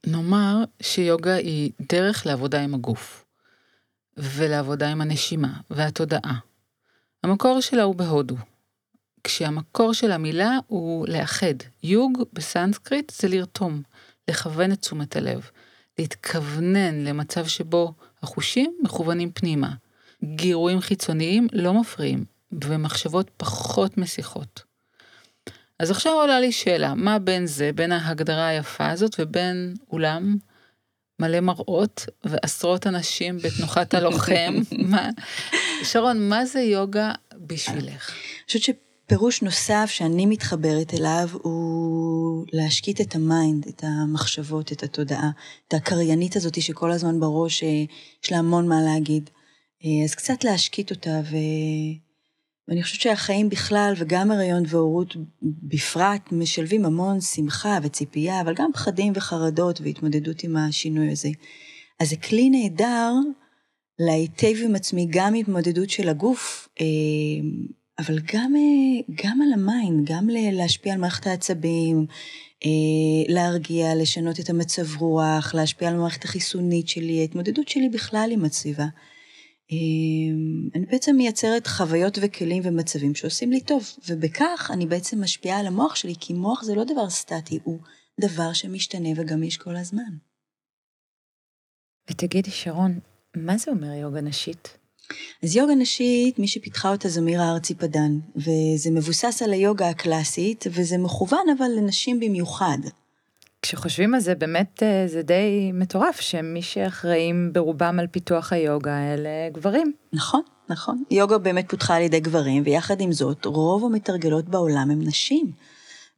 נאמר 0.07 0.63
שיוגה 0.81 1.35
היא 1.35 1.71
דרך 1.91 2.25
לעבודה 2.25 2.61
עם 2.61 2.73
הגוף, 2.73 3.25
ולעבודה 4.17 4.91
עם 4.91 5.01
הנשימה 5.01 5.53
והתודעה. 5.69 6.39
המקור 7.23 7.61
שלה 7.61 7.83
הוא 7.83 7.95
בהודו, 7.95 8.35
כשהמקור 9.23 9.93
של 9.93 10.11
המילה 10.11 10.57
הוא 10.67 11.07
לאחד. 11.07 11.53
יוג 11.83 12.23
בסנסקריט 12.33 13.11
זה 13.21 13.27
לרתום, 13.27 13.81
לכוון 14.27 14.71
את 14.71 14.79
תשומת 14.79 15.15
הלב, 15.15 15.49
להתכוונן 15.99 17.03
למצב 17.03 17.47
שבו 17.47 17.93
החושים 18.23 18.75
מכוונים 18.81 19.31
פנימה. 19.31 19.73
גירויים 20.23 20.81
חיצוניים 20.81 21.47
לא 21.53 21.73
מפריעים, 21.73 22.25
ומחשבות 22.63 23.31
פחות 23.37 23.97
מסיחות. 23.97 24.63
אז 25.79 25.91
עכשיו 25.91 26.13
עולה 26.13 26.39
לי 26.39 26.51
שאלה, 26.51 26.93
מה 26.93 27.19
בין 27.19 27.45
זה, 27.45 27.71
בין 27.75 27.91
ההגדרה 27.91 28.47
היפה 28.47 28.89
הזאת 28.89 29.15
ובין 29.19 29.73
אולם 29.91 30.35
מלא 31.19 31.39
מראות 31.39 32.05
ועשרות 32.23 32.87
אנשים 32.87 33.37
בתנוחת 33.37 33.93
הלוחם? 33.93 34.53
מה... 34.91 35.09
שרון, 35.83 36.29
מה 36.29 36.45
זה 36.45 36.59
יוגה 36.59 37.11
בשבילך? 37.33 38.09
אני 38.09 38.45
חושבת 38.47 38.61
שפירוש 39.13 39.41
נוסף 39.41 39.89
שאני 39.89 40.25
מתחברת 40.25 40.93
אליו 40.93 41.29
הוא 41.41 42.45
להשקיט 42.53 43.01
את 43.01 43.15
ה 43.15 43.24
mind, 43.24 43.67
את 43.67 43.83
המחשבות, 43.83 44.71
את 44.71 44.83
התודעה, 44.83 45.31
את 45.67 45.73
הקריינית 45.73 46.35
הזאת 46.35 46.61
שכל 46.61 46.91
הזמן 46.91 47.19
בראש, 47.19 47.63
אה, 47.63 47.83
יש 48.23 48.31
לה 48.31 48.37
המון 48.37 48.67
מה 48.67 48.81
להגיד. 48.81 49.29
אה, 49.85 50.05
אז 50.05 50.15
קצת 50.15 50.43
להשקיט 50.43 50.91
אותה, 50.91 51.21
ו... 51.23 51.35
ואני 52.67 52.83
חושבת 52.83 53.01
שהחיים 53.01 53.49
בכלל, 53.49 53.93
וגם 53.97 54.31
הריון 54.31 54.63
והורות 54.67 55.15
בפרט, 55.41 56.31
משלבים 56.31 56.85
המון 56.85 57.21
שמחה 57.21 57.79
וציפייה, 57.83 58.41
אבל 58.41 58.53
גם 58.53 58.69
פחדים 58.73 59.13
וחרדות 59.15 59.81
והתמודדות 59.81 60.43
עם 60.43 60.57
השינוי 60.57 61.11
הזה. 61.11 61.29
אז 61.99 62.09
זה 62.09 62.15
כלי 62.15 62.49
נהדר 62.49 63.13
להיטיב 63.99 64.53
עם 64.63 64.75
עצמי, 64.75 65.07
גם 65.09 65.33
התמודדות 65.33 65.89
של 65.89 66.09
הגוף, 66.09 66.67
אה, 66.81 66.85
אבל 68.05 68.19
גם, 68.33 68.55
אה, 68.55 69.15
גם 69.25 69.41
על 69.41 69.53
ה 69.53 69.62
mind, 69.62 70.09
גם 70.11 70.27
להשפיע 70.29 70.93
על 70.93 70.99
מערכת 70.99 71.27
העצבים, 71.27 72.05
אה, 72.65 73.33
להרגיע, 73.33 73.95
לשנות 73.95 74.39
את 74.39 74.49
המצב 74.49 74.97
רוח, 74.97 75.55
להשפיע 75.55 75.87
על 75.89 75.95
המערכת 75.95 76.23
החיסונית 76.23 76.87
שלי, 76.87 77.19
ההתמודדות 77.19 77.67
שלי 77.67 77.89
בכלל 77.89 78.29
עם 78.31 78.45
הסביבה. 78.45 78.85
אני 80.75 80.85
בעצם 80.85 81.15
מייצרת 81.15 81.67
חוויות 81.67 82.17
וכלים 82.21 82.63
ומצבים 82.65 83.15
שעושים 83.15 83.51
לי 83.51 83.61
טוב, 83.61 83.83
ובכך 84.09 84.71
אני 84.73 84.85
בעצם 84.85 85.23
משפיעה 85.23 85.59
על 85.59 85.67
המוח 85.67 85.95
שלי, 85.95 86.13
כי 86.19 86.33
מוח 86.33 86.63
זה 86.63 86.75
לא 86.75 86.83
דבר 86.83 87.09
סטטי, 87.09 87.59
הוא 87.63 87.79
דבר 88.19 88.53
שמשתנה 88.53 89.09
וגמיש 89.15 89.57
כל 89.57 89.75
הזמן. 89.75 90.17
ותגידי, 92.09 92.51
שרון, 92.51 92.99
מה 93.35 93.57
זה 93.57 93.71
אומר 93.71 93.93
יוגה 93.93 94.21
נשית? 94.21 94.82
אז 95.43 95.55
יוגה 95.55 95.75
נשית, 95.75 96.39
מי 96.39 96.47
שפיתחה 96.47 96.91
אותה 96.91 97.09
זו 97.09 97.21
מירה 97.21 97.51
ארצי 97.51 97.75
פדן, 97.75 98.19
וזה 98.35 98.91
מבוסס 98.91 99.41
על 99.41 99.53
היוגה 99.53 99.89
הקלאסית, 99.89 100.65
וזה 100.71 100.97
מכוון 100.97 101.45
אבל 101.57 101.67
לנשים 101.77 102.19
במיוחד. 102.19 102.77
כשחושבים 103.61 104.13
על 104.13 104.19
זה, 104.19 104.35
באמת 104.35 104.83
אה, 104.83 105.07
זה 105.07 105.21
די 105.21 105.71
מטורף 105.73 106.21
שמי 106.21 106.61
שאחראים 106.61 107.49
ברובם 107.53 107.99
על 107.99 108.07
פיתוח 108.07 108.53
היוגה 108.53 109.13
אלה 109.13 109.49
גברים. 109.51 109.93
נכון, 110.13 110.41
נכון. 110.69 111.03
יוגה 111.11 111.37
באמת 111.37 111.69
פותחה 111.69 111.95
על 111.95 112.01
ידי 112.01 112.19
גברים, 112.19 112.63
ויחד 112.65 113.01
עם 113.01 113.11
זאת, 113.11 113.45
רוב 113.45 113.85
המתרגלות 113.85 114.49
בעולם 114.49 114.91
הם 114.91 115.01
נשים. 115.01 115.51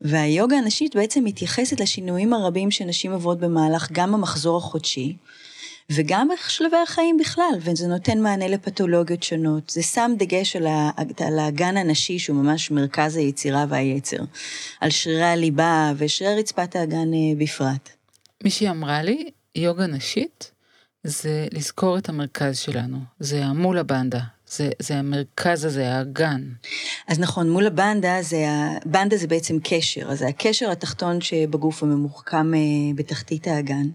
והיוגה 0.01 0.57
הנשית 0.57 0.95
בעצם 0.95 1.23
מתייחסת 1.23 1.79
לשינויים 1.79 2.33
הרבים 2.33 2.71
שנשים 2.71 3.11
עוברות 3.11 3.39
במהלך 3.39 3.89
גם 3.91 4.13
המחזור 4.13 4.57
החודשי, 4.57 5.17
וגם 5.91 6.27
בשלבי 6.33 6.77
החיים 6.77 7.17
בכלל, 7.17 7.53
וזה 7.59 7.87
נותן 7.87 8.19
מענה 8.19 8.47
לפתולוגיות 8.47 9.23
שונות. 9.23 9.69
זה 9.69 9.83
שם 9.83 10.11
דגש 10.17 10.55
על, 10.55 10.67
על 11.19 11.39
האגן 11.39 11.77
הנשי, 11.77 12.19
שהוא 12.19 12.37
ממש 12.37 12.71
מרכז 12.71 13.15
היצירה 13.15 13.65
והיצר, 13.69 14.17
על 14.81 14.89
שרירי 14.89 15.23
הליבה 15.23 15.93
ושרירי 15.97 16.39
רצפת 16.39 16.75
האגן 16.75 17.13
אה, 17.13 17.35
בפרט. 17.37 17.89
מישהי 18.43 18.69
אמרה 18.69 19.03
לי, 19.03 19.29
יוגה 19.55 19.87
נשית 19.87 20.51
זה 21.05 21.47
לזכור 21.51 21.97
את 21.97 22.09
המרכז 22.09 22.57
שלנו, 22.57 22.97
זה 23.19 23.45
המולה 23.45 23.83
בנדה, 23.83 24.19
זה, 24.47 24.69
זה 24.79 24.95
המרכז 24.95 25.65
הזה, 25.65 25.93
האגן. 25.93 26.41
אז 27.07 27.19
נכון, 27.19 27.49
מול 27.49 27.67
הבנדה, 27.67 28.21
זה, 28.21 28.45
בנדה 28.85 29.17
זה 29.17 29.27
בעצם 29.27 29.57
קשר, 29.63 30.11
אז 30.11 30.19
זה 30.19 30.27
הקשר 30.27 30.71
התחתון 30.71 31.21
שבגוף 31.21 31.83
הממוחכם 31.83 32.53
אה, 32.53 32.59
בתחתית 32.95 33.47
האגן. 33.47 33.87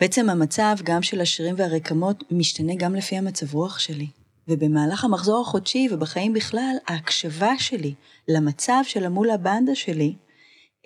בעצם 0.00 0.30
המצב 0.30 0.76
גם 0.84 1.02
של 1.02 1.20
השירים 1.20 1.54
והרקמות 1.58 2.24
משתנה 2.30 2.72
גם 2.76 2.94
לפי 2.94 3.16
המצב 3.16 3.54
רוח 3.54 3.78
שלי. 3.78 4.06
ובמהלך 4.48 5.04
המחזור 5.04 5.40
החודשי 5.40 5.88
ובחיים 5.90 6.32
בכלל, 6.32 6.76
ההקשבה 6.86 7.52
שלי 7.58 7.94
למצב 8.28 8.80
של 8.84 9.04
המולה 9.04 9.36
בנדה 9.36 9.74
שלי, 9.74 10.14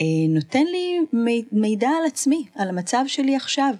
אה, 0.00 0.06
נותן 0.28 0.64
לי 0.64 0.98
מידע 1.52 1.88
על 1.88 2.06
עצמי, 2.06 2.46
על 2.54 2.68
המצב 2.68 3.04
שלי 3.06 3.36
עכשיו. 3.36 3.74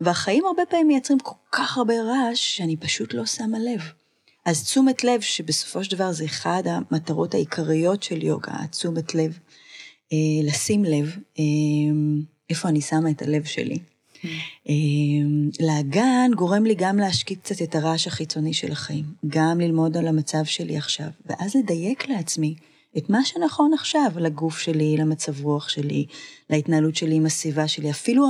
והחיים 0.00 0.44
הרבה 0.44 0.62
פעמים 0.66 0.88
מייצרים 0.88 1.18
כל 1.18 1.34
כך 1.52 1.76
הרבה 1.76 1.94
רעש, 2.02 2.56
שאני 2.56 2.76
פשוט 2.76 3.14
לא 3.14 3.26
שמה 3.26 3.58
לב. 3.58 3.80
אז 4.44 4.64
תשומת 4.64 5.04
לב, 5.04 5.20
שבסופו 5.20 5.84
של 5.84 5.96
דבר 5.96 6.12
זה 6.12 6.24
אחד 6.24 6.62
המטרות 6.66 7.34
העיקריות 7.34 8.02
של 8.02 8.22
יוגה, 8.22 8.66
תשומת 8.70 9.14
לב, 9.14 9.38
אה, 10.12 10.48
לשים 10.48 10.84
לב 10.84 11.16
אה, 11.38 11.44
איפה 12.50 12.68
אני 12.68 12.80
שמה 12.80 13.10
את 13.10 13.22
הלב 13.22 13.44
שלי. 13.44 13.78
אמ, 14.68 15.50
לאגן 15.60 16.30
גורם 16.36 16.64
לי 16.64 16.74
גם 16.74 16.98
להשקיט 16.98 17.42
קצת 17.42 17.62
את 17.62 17.74
הרעש 17.74 18.06
החיצוני 18.06 18.54
של 18.54 18.72
החיים, 18.72 19.04
גם 19.26 19.60
ללמוד 19.60 19.96
על 19.96 20.08
המצב 20.08 20.44
שלי 20.44 20.76
עכשיו, 20.76 21.08
ואז 21.26 21.56
לדייק 21.56 22.08
לעצמי 22.08 22.54
את 22.98 23.10
מה 23.10 23.24
שנכון 23.24 23.72
עכשיו 23.74 24.10
לגוף 24.16 24.58
שלי, 24.58 24.96
למצב 24.96 25.44
רוח 25.44 25.68
שלי, 25.68 26.06
להתנהלות 26.50 26.96
שלי 26.96 27.14
עם 27.14 27.26
הסביבה 27.26 27.68
שלי, 27.68 27.90
אפילו 27.90 28.26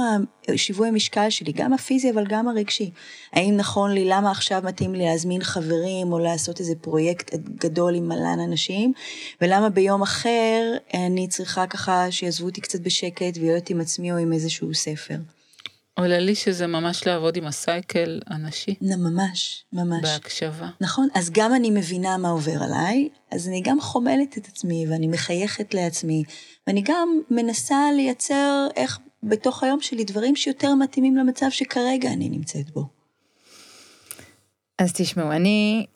השיווי 0.48 0.88
המשקל 0.88 1.30
שלי, 1.30 1.52
גם 1.52 1.72
הפיזי 1.72 2.10
אבל 2.10 2.24
גם 2.28 2.48
הרגשי. 2.48 2.90
האם 3.32 3.56
נכון 3.56 3.92
לי, 3.92 4.04
למה 4.04 4.30
עכשיו 4.30 4.62
מתאים 4.64 4.94
לי 4.94 5.04
להזמין 5.04 5.42
חברים 5.42 6.12
או 6.12 6.18
לעשות 6.18 6.60
איזה 6.60 6.74
פרויקט 6.80 7.34
גדול 7.34 7.94
עם 7.94 8.08
מלן 8.08 8.38
אנשים, 8.48 8.92
ולמה 9.40 9.70
ביום 9.70 10.02
אחר 10.02 10.76
אני 10.94 11.28
צריכה 11.28 11.66
ככה 11.66 12.10
שיעזבו 12.10 12.46
אותי 12.46 12.60
קצת 12.60 12.80
בשקט 12.80 13.36
ולהיות 13.40 13.70
עם 13.70 13.80
עצמי 13.80 14.12
או 14.12 14.16
עם 14.16 14.32
איזשהו 14.32 14.74
ספר. 14.74 15.16
עולה 15.98 16.18
לי 16.18 16.34
שזה 16.34 16.66
ממש 16.66 17.06
לעבוד 17.06 17.36
עם 17.36 17.46
הסייקל 17.46 18.20
הנשי. 18.26 18.74
ממש, 18.80 19.64
ממש. 19.72 20.02
בהקשבה. 20.02 20.68
נכון, 20.80 21.08
אז 21.14 21.30
גם 21.32 21.54
אני 21.54 21.70
מבינה 21.70 22.16
מה 22.16 22.28
עובר 22.28 22.62
עליי, 22.62 23.08
אז 23.32 23.48
אני 23.48 23.62
גם 23.64 23.80
חומלת 23.80 24.38
את 24.38 24.46
עצמי, 24.48 24.86
ואני 24.88 25.06
מחייכת 25.06 25.74
לעצמי, 25.74 26.22
ואני 26.66 26.82
גם 26.84 27.08
מנסה 27.30 27.76
לייצר 27.96 28.66
איך 28.76 28.98
בתוך 29.22 29.62
היום 29.62 29.80
שלי 29.80 30.04
דברים 30.04 30.36
שיותר 30.36 30.74
מתאימים 30.74 31.16
למצב 31.16 31.46
שכרגע 31.50 32.12
אני 32.12 32.28
נמצאת 32.28 32.70
בו. 32.70 32.88
אז 34.78 34.92
תשמעו, 34.92 35.32
אני 35.32 35.86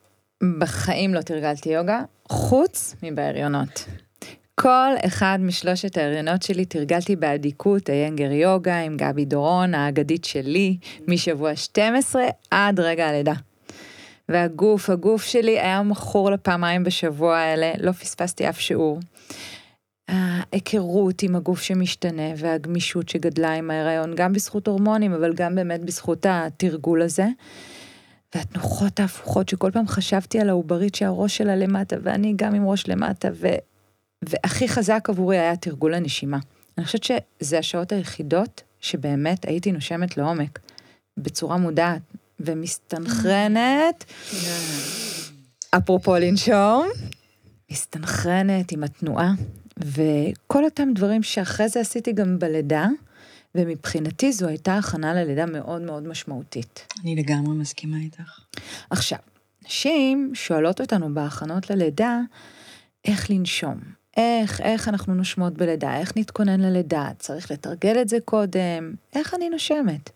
בחיים 0.59 1.15
לא 1.15 1.21
תרגלתי 1.21 1.69
יוגה, 1.69 2.03
חוץ 2.29 2.95
מבהריונות. 3.03 3.85
כל 4.63 4.95
אחד 5.07 5.39
משלושת 5.41 5.97
ההריונות 5.97 6.43
שלי 6.43 6.65
תרגלתי 6.65 7.17
באדיקות 7.17 7.91
איינגר 7.91 8.33
יוגה 8.33 8.81
עם 8.81 8.97
גבי 8.97 9.25
דורון, 9.25 9.75
האגדית 9.75 10.25
שלי, 10.25 10.77
משבוע 11.09 11.57
12 11.57 12.23
עד 12.51 12.81
רגע 12.81 13.09
הלידה. 13.09 13.33
והגוף, 14.29 14.91
הגוף 14.91 15.25
שלי 15.25 15.61
היה 15.61 15.83
מכור 15.83 16.31
לפעמיים 16.31 16.85
בשבוע 16.85 17.37
האלה, 17.37 17.73
לא 17.79 17.93
פספסתי 17.93 18.49
אף 18.49 18.61
שיעור. 18.61 19.01
ההיכרות 20.09 21.23
עם 21.23 21.37
הגוף 21.37 21.63
שמשתנה 21.63 22.33
והגמישות 22.37 23.09
שגדלה 23.09 23.55
עם 23.55 23.71
ההיריון, 23.71 24.15
גם 24.15 24.33
בזכות 24.33 24.67
הורמונים, 24.67 25.13
אבל 25.13 25.35
גם 25.35 25.55
באמת 25.55 25.85
בזכות 25.85 26.27
התרגול 26.29 27.03
הזה. 27.03 27.27
והתנוחות 28.35 29.01
ההפוכות 29.01 29.49
שכל 29.49 29.71
פעם 29.71 29.87
חשבתי 29.87 30.41
על 30.41 30.49
העוברית 30.49 30.95
שהראש 30.95 31.37
שלה 31.37 31.57
למטה, 31.57 31.97
ואני 32.03 32.33
גם 32.37 32.55
עם 32.55 32.67
ראש 32.67 32.89
למטה, 32.89 33.29
ו... 33.35 33.49
והכי 34.23 34.69
חזק 34.69 35.07
עבורי 35.09 35.39
היה 35.39 35.57
תרגול 35.57 35.95
הנשימה. 35.95 36.39
אני 36.79 36.87
חושבת 36.87 37.05
שזה 37.05 37.59
השעות 37.59 37.93
היחידות 37.93 38.63
שבאמת 38.81 39.45
הייתי 39.45 39.73
נושמת 39.73 40.17
לעומק, 40.17 40.59
בצורה 41.17 41.57
מודעת 41.57 42.03
ומסתנכרנת. 42.41 44.05
אפרופו 45.71 46.17
לנשום, 46.17 46.89
מסתנכרנת 47.71 48.73
עם 48.73 48.85
התנועה, 48.85 49.33
וכל 49.79 50.65
אותם 50.65 50.89
דברים 50.95 51.23
שאחרי 51.23 51.69
זה 51.69 51.81
עשיתי 51.81 52.13
גם 52.13 52.39
בלידה, 52.39 52.87
ומבחינתי 53.55 54.33
זו 54.33 54.49
הייתה 54.49 54.77
הכנה 54.77 55.15
ללידה 55.15 55.47
מאוד 55.47 55.83
מאוד 55.83 56.09
משמעותית. 56.09 56.93
אני 57.03 57.17
לגמרי 57.17 57.57
מסכימה 57.57 57.97
איתך. 57.97 58.41
עכשיו, 58.91 59.19
נשים 59.67 60.31
שואלות 60.35 60.81
אותנו 60.81 61.15
בהכנות 61.15 61.71
ללידה, 61.71 62.21
איך 63.05 63.31
לנשום, 63.31 63.81
איך, 64.17 64.61
איך 64.61 64.89
אנחנו 64.89 65.15
נושמות 65.15 65.55
בלידה, 65.55 65.97
איך 65.97 66.13
נתכונן 66.17 66.61
ללידה, 66.61 67.09
צריך 67.19 67.51
לתרגל 67.51 68.01
את 68.01 68.09
זה 68.09 68.19
קודם, 68.25 68.95
איך 69.15 69.35
אני 69.35 69.49
נושמת. 69.49 70.11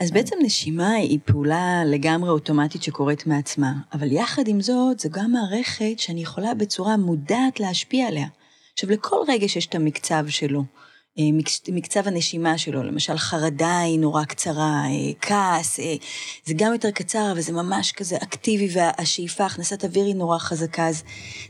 אז 0.00 0.10
בעצם 0.10 0.36
נשימה 0.42 0.92
היא 0.92 1.18
פעולה 1.24 1.82
לגמרי 1.86 2.30
אוטומטית 2.30 2.82
שקורית 2.82 3.26
מעצמה, 3.26 3.72
אבל 3.92 4.12
יחד 4.12 4.48
עם 4.48 4.60
זאת, 4.60 5.00
זו 5.00 5.08
גם 5.10 5.32
מערכת 5.32 5.98
שאני 5.98 6.22
יכולה 6.22 6.54
בצורה 6.54 6.96
מודעת 6.96 7.60
להשפיע 7.60 8.08
עליה. 8.08 8.26
עכשיו, 8.72 8.90
לכל 8.90 9.16
רגש 9.28 9.56
יש 9.56 9.66
את 9.66 9.74
המקצב 9.74 10.24
שלו. 10.28 10.64
אה, 11.18 11.24
מקצב 11.72 12.08
הנשימה 12.08 12.58
שלו, 12.58 12.82
למשל 12.82 13.18
חרדה 13.18 13.78
היא 13.78 13.98
נורא 13.98 14.24
קצרה, 14.24 14.82
אה, 14.84 15.12
כעס, 15.20 15.80
אה, 15.80 15.94
זה 16.44 16.54
גם 16.56 16.72
יותר 16.72 16.90
קצר, 16.90 17.32
אבל 17.32 17.40
זה 17.40 17.52
ממש 17.52 17.92
כזה 17.92 18.16
אקטיבי, 18.16 18.68
והשאיפה, 18.72 19.46
הכנסת 19.46 19.84
אוויר 19.84 20.04
היא 20.04 20.14
נורא 20.14 20.38
חזקה. 20.38 20.88
אז 20.88 21.02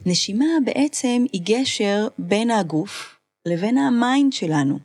נשימה 0.06 0.44
בעצם 0.64 1.24
היא 1.32 1.42
גשר 1.44 2.08
בין 2.18 2.50
הגוף 2.50 3.16
לבין 3.46 3.78
ה 3.78 3.89
mind 3.89 4.32
שלנו. 4.32 4.78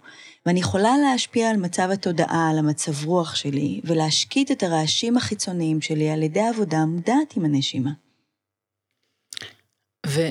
ואני 0.45 0.59
יכולה 0.59 0.97
להשפיע 0.97 1.49
על 1.49 1.57
מצב 1.57 1.89
התודעה, 1.93 2.49
על 2.49 2.57
המצב 2.57 3.05
רוח 3.05 3.35
שלי, 3.35 3.81
ולהשקיט 3.83 4.51
את 4.51 4.63
הרעשים 4.63 5.17
החיצוניים 5.17 5.81
שלי 5.81 6.09
על 6.09 6.23
ידי 6.23 6.41
עבודה 6.41 6.85
מודעת 6.85 7.37
עם 7.37 7.45
הנשימה. 7.45 7.91
ו... 10.07 10.21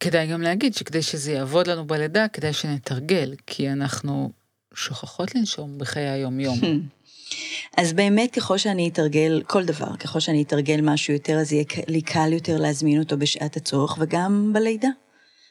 כדאי 0.00 0.26
גם 0.26 0.42
להגיד 0.42 0.74
שכדי 0.74 1.02
שזה 1.02 1.32
יעבוד 1.32 1.66
לנו 1.66 1.86
בלידה, 1.86 2.28
כדאי 2.28 2.52
שנתרגל, 2.52 3.34
כי 3.46 3.70
אנחנו 3.70 4.30
שוכחות 4.74 5.34
לנשום 5.34 5.78
בחיי 5.78 6.08
היום-יום. 6.08 6.58
אז 7.78 7.92
באמת 7.92 8.34
ככל 8.34 8.58
שאני 8.58 8.88
אתרגל 8.88 9.42
כל 9.46 9.64
דבר, 9.64 9.96
ככל 9.96 10.20
שאני 10.20 10.42
אתרגל 10.42 10.80
משהו 10.82 11.14
יותר, 11.14 11.38
אז 11.38 11.52
יהיה 11.52 11.64
לי 11.88 12.02
קל 12.02 12.32
יותר 12.32 12.56
להזמין 12.56 12.98
אותו 12.98 13.18
בשעת 13.18 13.56
הצורך 13.56 13.96
וגם 14.00 14.50
בלידה. 14.54 14.88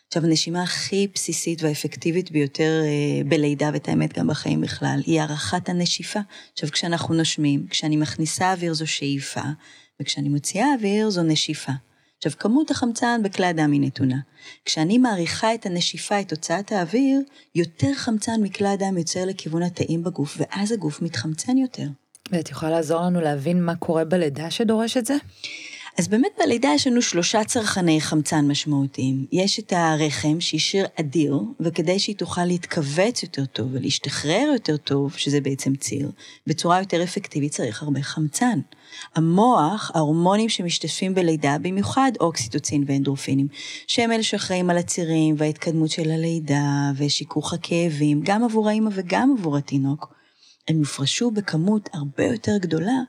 עכשיו, 0.08 0.26
הנשימה 0.26 0.64
הכי 0.64 1.08
בסיסית 1.14 1.64
והאפקטיבית 1.64 2.32
ביותר 2.32 2.82
אה, 2.84 3.24
בלידה, 3.30 3.70
ואת 3.74 3.88
האמת 3.88 4.18
גם 4.18 4.28
בחיים 4.28 4.62
בכלל, 4.62 5.02
היא 5.06 5.22
הערכת 5.22 5.70
הנשיפה. 5.70 6.20
עכשיו, 6.54 6.72
כשאנחנו 6.72 7.16
נושמים, 7.16 7.68
כשאני 7.70 7.98
מכניסה 7.98 8.52
אוויר 8.52 8.74
זו 8.74 8.88
שאיפה, 8.88 9.42
וכשאני 10.02 10.30
מוציאה 10.30 10.66
אוויר 10.74 11.10
זו 11.10 11.24
נשיפה. 11.24 11.72
עכשיו, 12.26 12.40
כמות 12.40 12.72
החמצן 12.72 13.22
בכלי 13.24 13.46
הדם 13.46 13.72
היא 13.72 13.82
נתונה. 13.82 14.16
כשאני 14.66 14.98
מעריכה 14.98 15.54
את 15.54 15.66
הנשיפה, 15.66 16.22
את 16.22 16.32
הוצאת 16.32 16.72
האוויר, 16.72 17.22
יותר 17.56 17.94
חמצן 17.94 18.42
מכלי 18.42 18.68
הדם 18.68 18.98
יוצר 18.98 19.26
לכיוון 19.26 19.64
התאים 19.64 20.04
בגוף, 20.04 20.38
ואז 20.40 20.72
הגוף 20.72 21.02
מתחמצן 21.02 21.58
יותר. 21.58 21.88
ואת 22.32 22.50
יכולה 22.50 22.72
לעזור 22.72 23.02
לנו 23.02 23.22
להבין 23.22 23.64
מה 23.64 23.76
קורה 23.76 24.06
בלידה 24.06 24.52
שדורש 24.52 24.98
את 24.98 25.06
זה? 25.06 25.16
אז 25.98 26.08
באמת 26.08 26.32
בלידה 26.40 26.70
יש 26.76 26.88
לנו 26.88 27.02
שלושה 27.02 27.44
צרכני 27.44 28.02
חמצן 28.02 28.48
משמעותיים. 28.48 29.26
יש 29.32 29.60
את 29.60 29.74
הרחם, 29.76 30.42
שהיא 30.42 30.60
שיר 30.60 30.86
אדיר, 31.00 31.40
וכדי 31.60 32.00
שהיא 32.00 32.16
תוכל 32.16 32.46
להתכווץ 32.46 33.24
יותר 33.24 33.46
טוב 33.46 33.68
ולהשתחרר 33.72 34.50
יותר 34.54 34.78
טוב, 34.78 35.14
שזה 35.14 35.42
בעצם 35.42 35.76
ציר, 35.76 36.12
בצורה 36.48 36.80
יותר 36.80 37.04
אפקטיבית 37.04 37.52
צריך 37.52 37.84
הרבה 37.84 38.02
חמצן. 38.02 38.60
המוח, 39.16 39.92
ההורמונים 39.94 40.50
שמשתתפים 40.50 41.16
בלידה, 41.16 41.58
במיוחד 41.62 42.12
אוקסיטוצין 42.20 42.84
ואנדרופינים, 42.88 43.48
שהם 43.88 44.12
אלה 44.12 44.24
שאחראים 44.24 44.70
על 44.70 44.78
הצירים 44.78 45.36
וההתקדמות 45.38 45.90
של 45.90 46.12
הלידה 46.12 46.92
ושיכוך 46.98 47.54
הכאבים, 47.54 48.22
גם 48.24 48.44
עבור 48.44 48.70
האמא 48.70 48.90
וגם 48.94 49.36
עבור 49.40 49.58
התינוק, 49.58 50.14
הם 50.68 50.80
יופרשו 50.80 51.32
בכמות 51.32 51.90
הרבה 51.94 52.26
יותר 52.26 52.58
גדולה 52.58 53.02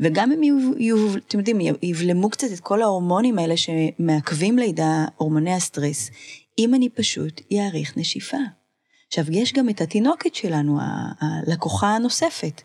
וגם 0.00 0.32
אם 0.32 0.42
יהיו, 0.78 1.16
אתם 1.16 1.38
יודעים, 1.38 1.60
יבלמו 1.82 2.30
קצת 2.30 2.52
את 2.52 2.60
כל 2.60 2.82
ההורמונים 2.82 3.38
האלה 3.38 3.54
שמעכבים 3.56 4.58
לידה, 4.58 5.04
הורמוני 5.16 5.54
הסטרס, 5.54 6.10
אם 6.58 6.74
אני 6.74 6.88
פשוט 6.88 7.40
אעריך 7.52 7.96
נשיפה. 7.96 8.36
עכשיו, 9.08 9.24
יש 9.30 9.52
גם 9.52 9.68
את 9.68 9.80
התינוקת 9.80 10.34
שלנו, 10.34 10.78
הלקוחה 11.20 11.96
הנוספת, 11.96 12.62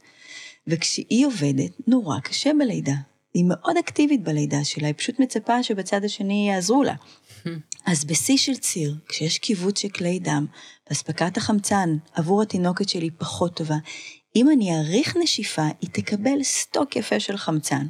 וכשהיא 0.67 1.25
עובדת, 1.25 1.72
נורא 1.88 2.19
קשה 2.19 2.51
בלידה. 2.60 2.96
היא 3.34 3.46
מאוד 3.48 3.77
אקטיבית 3.77 4.24
בלידה 4.24 4.63
שלה, 4.63 4.88
היא 4.88 4.96
פשוט 4.98 5.19
מצפה 5.19 5.63
שבצד 5.63 6.03
השני 6.03 6.50
יעזרו 6.50 6.84
לה. 6.84 6.96
אז 7.86 8.05
בשיא 8.05 8.38
של 8.38 8.55
ציר, 8.55 8.96
כשיש 9.07 9.38
קיבוץ 9.38 9.79
של 9.79 9.89
כלי 9.89 10.19
דם, 10.19 10.46
ואספקת 10.89 11.38
החמצן 11.38 11.98
עבור 12.13 12.41
התינוקת 12.41 12.89
שלי 12.89 13.10
פחות 13.12 13.55
טובה, 13.55 13.77
אם 14.36 14.50
אני 14.50 14.75
אעריך 14.75 15.17
נשיפה, 15.17 15.67
היא 15.81 15.89
תקבל 15.93 16.43
סטוק 16.43 16.96
יפה 16.96 17.19
של 17.19 17.38
חמצן. 17.38 17.88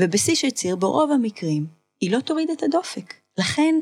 ובשיא 0.00 0.34
של 0.34 0.50
ציר, 0.50 0.76
ברוב 0.76 1.10
המקרים, 1.10 1.66
היא 2.00 2.10
לא 2.10 2.20
תוריד 2.20 2.50
את 2.50 2.62
הדופק. 2.62 3.14
לכן, 3.38 3.74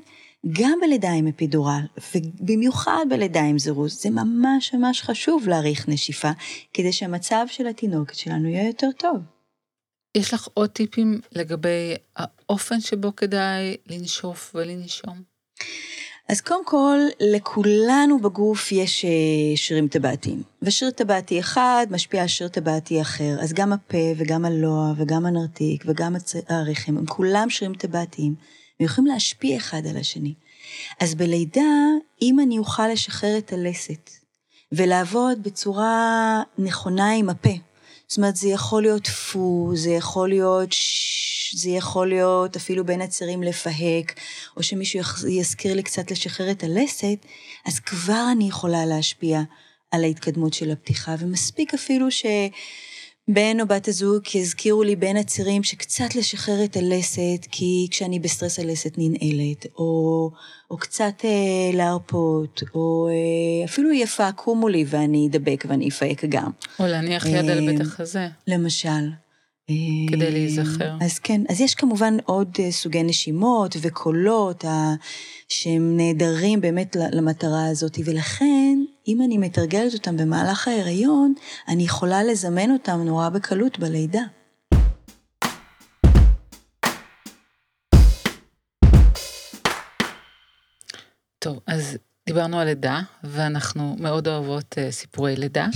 גם 0.52 0.78
בלידה 0.82 1.10
עם 1.10 1.26
אפידורל, 1.26 1.80
ובמיוחד 2.14 3.06
בלידה 3.10 3.42
עם 3.42 3.58
זירוז, 3.58 4.02
זה 4.02 4.10
ממש 4.10 4.74
ממש 4.74 5.02
חשוב 5.02 5.48
להעריך 5.48 5.88
נשיפה, 5.88 6.30
כדי 6.74 6.92
שהמצב 6.92 7.46
של 7.48 7.66
התינוקת 7.66 8.14
שלנו 8.14 8.48
יהיה 8.48 8.66
יותר 8.66 8.88
טוב. 8.98 9.16
יש 10.16 10.34
לך 10.34 10.48
עוד 10.54 10.70
טיפים 10.70 11.20
לגבי 11.32 11.94
האופן 12.16 12.80
שבו 12.80 13.16
כדאי 13.16 13.76
לנשוף 13.86 14.52
ולנשום? 14.54 15.22
אז 16.28 16.40
קודם 16.40 16.64
כל, 16.64 16.98
לכולנו 17.20 18.20
בגוף 18.20 18.72
יש 18.72 19.04
אה, 19.04 19.10
שרירים 19.56 19.88
טבעתיים. 19.88 20.42
ושריר 20.62 20.90
טבעתי 20.90 21.40
אחד 21.40 21.86
משפיע 21.90 22.22
על 22.22 22.28
שריר 22.28 22.48
טבעתי 22.48 23.00
אחר. 23.00 23.36
אז 23.40 23.52
גם 23.52 23.72
הפה 23.72 24.12
וגם 24.16 24.44
הלוע 24.44 24.92
וגם 24.96 25.26
הנרתיק 25.26 25.84
וגם 25.86 26.16
הרחם, 26.48 26.98
הם 26.98 27.06
כולם 27.06 27.50
שרירים 27.50 27.76
טבעתיים. 27.76 28.34
הם 28.80 28.86
יכולים 28.86 29.12
להשפיע 29.12 29.56
אחד 29.56 29.86
על 29.90 29.96
השני. 29.96 30.34
אז 31.00 31.14
בלידה, 31.14 31.70
אם 32.22 32.40
אני 32.40 32.58
אוכל 32.58 32.88
לשחרר 32.88 33.38
את 33.38 33.52
הלסת 33.52 34.10
ולעבוד 34.72 35.42
בצורה 35.42 36.42
נכונה 36.58 37.12
עם 37.12 37.30
הפה, 37.30 37.54
זאת 38.08 38.16
אומרת, 38.16 38.36
זה 38.36 38.48
יכול 38.48 38.82
להיות 38.82 39.06
פו, 39.06 39.70
זה 39.74 39.90
יכול 39.90 40.28
להיות 40.28 40.72
ש... 40.72 41.17
זה 41.56 41.70
יכול 41.70 42.08
להיות 42.08 42.56
אפילו 42.56 42.84
בין 42.84 43.00
הצירים 43.00 43.42
לפהק, 43.42 44.14
או 44.56 44.62
שמישהו 44.62 45.00
יזכיר 45.28 45.74
לי 45.74 45.82
קצת 45.82 46.10
לשחרר 46.10 46.50
את 46.50 46.64
הלסת, 46.64 47.26
אז 47.66 47.78
כבר 47.78 48.24
אני 48.32 48.48
יכולה 48.48 48.86
להשפיע 48.86 49.42
על 49.90 50.04
ההתקדמות 50.04 50.54
של 50.54 50.70
הפתיחה, 50.70 51.14
ומספיק 51.18 51.74
אפילו 51.74 52.10
ש... 52.10 52.26
בן 53.28 53.60
או 53.60 53.66
בת 53.66 53.88
הזוג 53.88 54.22
יזכירו 54.34 54.82
לי 54.82 54.96
בין 54.96 55.16
הצירים 55.16 55.62
שקצת 55.62 56.14
לשחרר 56.14 56.64
את 56.64 56.76
הלסת, 56.76 57.46
כי 57.50 57.86
כשאני 57.90 58.18
בסטרס 58.18 58.58
הלסת 58.58 58.94
ננעלת, 58.98 59.66
או, 59.78 60.30
או 60.70 60.76
קצת 60.76 61.24
אה, 61.24 61.76
להרפות, 61.76 62.62
או 62.74 63.08
אה, 63.08 63.64
אפילו 63.64 63.92
יפעקומו 63.92 64.68
לי 64.68 64.84
ואני 64.88 65.28
אדבק 65.30 65.64
ואני 65.68 65.88
אפהק 65.88 66.24
גם. 66.24 66.50
או 66.80 66.86
להניח 66.86 67.26
יד 67.26 67.50
על 67.50 67.66
בית 67.66 67.80
החזה. 67.80 68.28
למשל. 68.46 69.08
כדי 70.10 70.24
אה, 70.24 70.30
להיזכר. 70.30 70.96
אז 71.00 71.18
כן, 71.18 71.40
אז 71.48 71.60
יש 71.60 71.74
כמובן 71.74 72.16
עוד 72.24 72.56
אה, 72.58 72.70
סוגי 72.72 73.02
נשימות 73.02 73.76
וקולות 73.80 74.64
שהם 75.48 75.96
נהדרים 75.96 76.60
באמת 76.60 76.96
למטרה 77.12 77.66
הזאת, 77.66 77.98
ולכן, 78.04 78.78
אם 79.08 79.22
אני 79.22 79.38
מתרגלת 79.38 79.94
אותם 79.94 80.16
במהלך 80.16 80.68
ההיריון, 80.68 81.34
אני 81.68 81.82
יכולה 81.82 82.24
לזמן 82.24 82.70
אותם 82.70 83.00
נורא 83.04 83.28
בקלות 83.28 83.78
בלידה. 83.78 84.22
טוב, 91.38 91.60
אז 91.66 91.98
דיברנו 92.26 92.58
על 92.58 92.66
לידה, 92.66 93.00
ואנחנו 93.24 93.96
מאוד 93.98 94.28
אוהבות 94.28 94.74
uh, 94.78 94.90
סיפורי 94.90 95.36
לידה. 95.36 95.66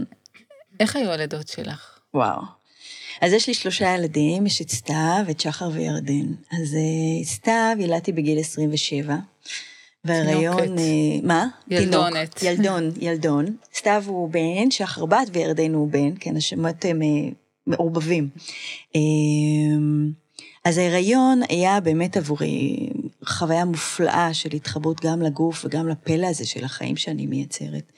איך 0.80 0.96
היו 0.96 1.10
הלידות 1.10 1.48
שלך? 1.48 1.98
וואו. 2.14 2.63
אז 3.20 3.32
יש 3.32 3.46
לי 3.48 3.54
שלושה 3.54 3.94
ילדים, 3.94 4.46
יש 4.46 4.62
את 4.62 4.70
סתיו, 4.70 5.24
את 5.30 5.40
שחר 5.40 5.68
וירדן. 5.72 6.26
אז 6.52 6.74
uh, 6.74 7.26
סתיו 7.26 7.76
ילדתי 7.78 8.12
בגיל 8.12 8.38
27. 8.38 9.16
והריון, 10.04 10.78
uh, 10.78 10.80
מה? 11.22 11.46
ילדונת. 11.70 12.42
ילדון, 12.42 12.90
ילדון. 13.00 13.56
סתיו 13.74 14.04
הוא 14.06 14.30
בן, 14.30 14.70
שחר 14.70 15.06
בת 15.06 15.28
וירדן 15.32 15.74
הוא 15.74 15.88
בן, 15.90 16.10
כן, 16.20 16.36
השמות 16.36 16.84
הם 16.84 17.02
uh, 17.02 17.34
מעורבבים. 17.66 18.28
Uh, 18.96 18.98
אז 20.64 20.78
ההיריון 20.78 21.40
היה 21.48 21.80
באמת 21.80 22.16
עבורי 22.16 22.88
חוויה 23.24 23.64
מופלאה 23.64 24.34
של 24.34 24.48
התחברות 24.52 25.00
גם 25.04 25.22
לגוף 25.22 25.64
וגם 25.64 25.88
לפלא 25.88 26.26
הזה 26.26 26.46
של 26.46 26.64
החיים 26.64 26.96
שאני 26.96 27.26
מייצרת. 27.26 27.92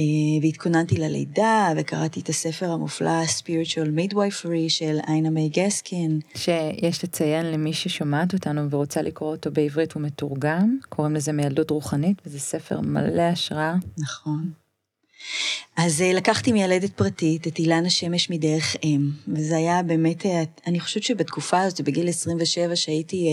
אה, 0.00 0.04
והתכוננתי 0.42 0.96
ללידה, 0.96 1.72
וקראתי 1.76 2.20
את 2.20 2.28
הספר 2.28 2.70
המופלא 2.70 3.24
spiritual 3.24 4.12
midwifery 4.12 4.68
של 4.68 4.98
איינה 5.08 5.30
מיי 5.30 5.48
גסקין. 5.48 6.20
שיש 6.34 7.04
לציין 7.04 7.46
למי 7.46 7.72
ששומעת 7.72 8.34
אותנו 8.34 8.70
ורוצה 8.70 9.02
לקרוא 9.02 9.30
אותו 9.30 9.50
בעברית 9.50 9.92
הוא 9.92 10.02
מתורגם, 10.02 10.78
קוראים 10.88 11.14
לזה 11.14 11.32
מילדות 11.32 11.70
רוחנית, 11.70 12.22
וזה 12.26 12.40
ספר 12.40 12.80
מלא 12.80 13.22
השראה. 13.22 13.74
נכון. 13.98 14.50
אז 15.76 16.02
אה, 16.02 16.12
לקחתי 16.12 16.52
מיילדת 16.52 16.90
פרטית 16.90 17.46
את 17.46 17.58
אילנה 17.58 17.90
שמש 17.90 18.30
מדרך 18.30 18.76
אם, 18.84 19.10
וזה 19.28 19.56
היה 19.56 19.82
באמת, 19.82 20.26
אה, 20.26 20.42
אני 20.66 20.80
חושבת 20.80 21.02
שבתקופה 21.02 21.60
הזאת, 21.60 21.80
בגיל 21.80 22.08
27, 22.08 22.76
שהייתי... 22.76 23.28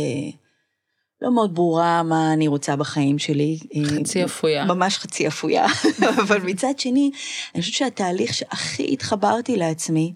לא 1.22 1.34
מאוד 1.36 1.56
ברורה 1.56 2.04
מה 2.04 2.34
אני 2.34 2.48
רוצה 2.48 2.76
בחיים 2.76 3.20
שלי. 3.20 3.60
חצי 3.86 4.26
אפויה. 4.26 4.66
ממש 4.66 4.98
חצי 4.98 5.28
אפויה, 5.28 5.66
אבל 6.24 6.42
מצד 6.42 6.80
שני, 6.80 7.12
אני 7.56 7.62
חושבת 7.62 7.76
שהתהליך 7.76 8.34
שהכי 8.34 8.94
התחברתי 8.94 9.58
לעצמי 9.58 10.14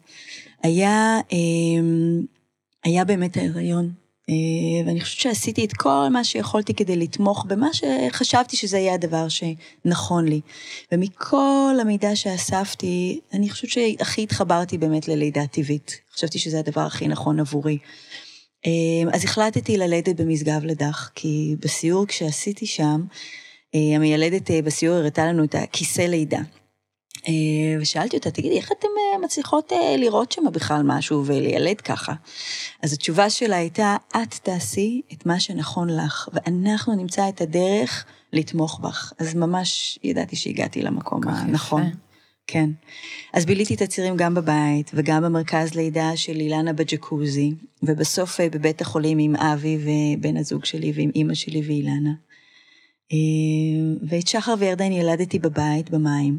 היה, 0.63 1.19
אמ, 1.31 2.21
היה 2.83 3.05
באמת 3.05 3.37
ההיריון. 3.37 3.91
אה, 4.29 4.87
ואני 4.87 5.01
חושבת 5.01 5.19
שעשיתי 5.19 5.65
את 5.65 5.73
כל 5.73 6.07
מה 6.11 6.23
שיכולתי 6.23 6.73
כדי 6.73 6.95
לתמוך 6.95 7.45
במה 7.45 7.67
שחשבתי 7.73 8.57
שזה 8.57 8.77
יהיה 8.77 8.93
הדבר 8.93 9.27
שנכון 9.29 10.27
לי. 10.27 10.41
ומכל 10.91 11.75
המידע 11.81 12.15
שאספתי, 12.15 13.19
אני 13.33 13.49
חושבת 13.49 13.69
שהכי 13.69 14.23
התחברתי 14.23 14.77
באמת 14.77 15.07
ללידה 15.07 15.47
טבעית. 15.47 16.01
חשבתי 16.13 16.39
שזה 16.39 16.59
הדבר 16.59 16.81
הכי 16.81 17.07
נכון 17.07 17.39
עבורי. 17.39 17.77
אמ, 18.65 19.09
אז 19.13 19.23
החלטתי 19.23 19.77
ללדת 19.77 20.21
במשגב 20.21 20.63
לדח, 20.63 21.11
כי 21.15 21.55
בסיור 21.59 22.07
כשעשיתי 22.07 22.65
שם, 22.65 23.01
אה, 23.75 23.95
המיילדת 23.95 24.51
אה, 24.51 24.61
בסיור 24.61 24.95
הראתה 24.95 25.25
לנו 25.25 25.43
את 25.43 25.55
הכיסא 25.55 26.01
לידה. 26.01 26.39
אה, 27.27 27.81
ושאלתי 27.81 28.17
אותה, 28.17 28.31
תגידי, 28.31 28.57
איך 28.57 28.71
אתן 28.79 28.87
מצליחות 29.23 29.71
לראות 29.97 30.31
שם 30.31 30.41
בכלל 30.51 30.81
משהו 30.85 31.23
ולילד 31.25 31.81
ככה? 31.81 32.13
אז 32.81 32.93
התשובה 32.93 33.29
שלה 33.29 33.55
הייתה, 33.55 33.95
את 34.09 34.33
תעשי 34.43 35.01
את 35.13 35.25
מה 35.25 35.39
שנכון 35.39 35.89
לך, 35.89 36.29
ואנחנו 36.33 36.95
נמצא 36.95 37.29
את 37.29 37.41
הדרך 37.41 38.05
לתמוך 38.33 38.79
בך. 38.79 39.13
אז 39.19 39.35
ממש 39.35 39.99
ידעתי 40.03 40.35
שהגעתי 40.35 40.81
למקום 40.81 41.27
הנכון. 41.27 41.81
יפה. 41.81 42.10
כן. 42.51 42.69
אז 43.33 43.45
ביליתי 43.45 43.75
את 43.75 43.81
הצירים 43.81 44.17
גם 44.17 44.35
בבית 44.35 44.91
וגם 44.93 45.23
במרכז 45.23 45.73
לידה 45.73 46.11
של 46.17 46.35
אילנה 46.35 46.73
בג'קוזי, 46.73 47.51
ובסוף 47.83 48.39
אה, 48.39 48.49
בבית 48.49 48.81
החולים 48.81 49.19
עם 49.19 49.35
אבי 49.35 49.77
ובן 49.81 50.37
הזוג 50.37 50.65
שלי 50.65 50.91
ועם 50.95 51.11
אימא 51.15 51.33
שלי 51.33 51.61
ואילנה. 51.67 52.13
אה, 53.11 53.17
ואת 54.09 54.27
שחר 54.27 54.53
וירדן 54.59 54.91
ילדתי 54.91 55.39
בבית, 55.39 55.89
במים. 55.89 56.37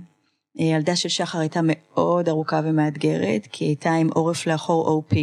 הילדה 0.55 0.97
של 0.97 1.09
שחר 1.09 1.39
הייתה 1.39 1.61
מאוד 1.63 2.29
ארוכה 2.29 2.61
ומאתגרת, 2.65 3.49
כי 3.53 3.65
היא 3.65 3.69
הייתה 3.69 3.95
עם 3.95 4.09
עורף 4.15 4.47
לאחור 4.47 5.03
OP, 5.03 5.17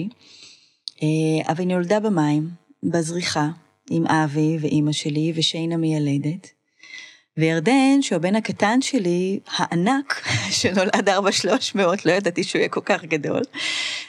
אבל 1.48 1.60
היא 1.60 1.68
נולדה 1.68 2.00
במים, 2.00 2.50
בזריחה, 2.84 3.50
עם 3.90 4.08
אבי 4.08 4.58
ואימא 4.62 4.92
שלי 4.92 5.34
ושיינה 5.36 5.78
מיילדת. 5.78 6.59
וירדן, 7.40 8.02
שהוא 8.02 8.16
הבן 8.16 8.36
הקטן 8.36 8.82
שלי, 8.82 9.40
הענק, 9.58 10.22
שנולד 10.60 11.10
4,300, 11.10 12.06
לא 12.06 12.12
ידעתי 12.12 12.44
שהוא 12.44 12.60
יהיה 12.60 12.70
כל 12.70 12.82
כך 12.86 13.04
גדול. 13.04 13.42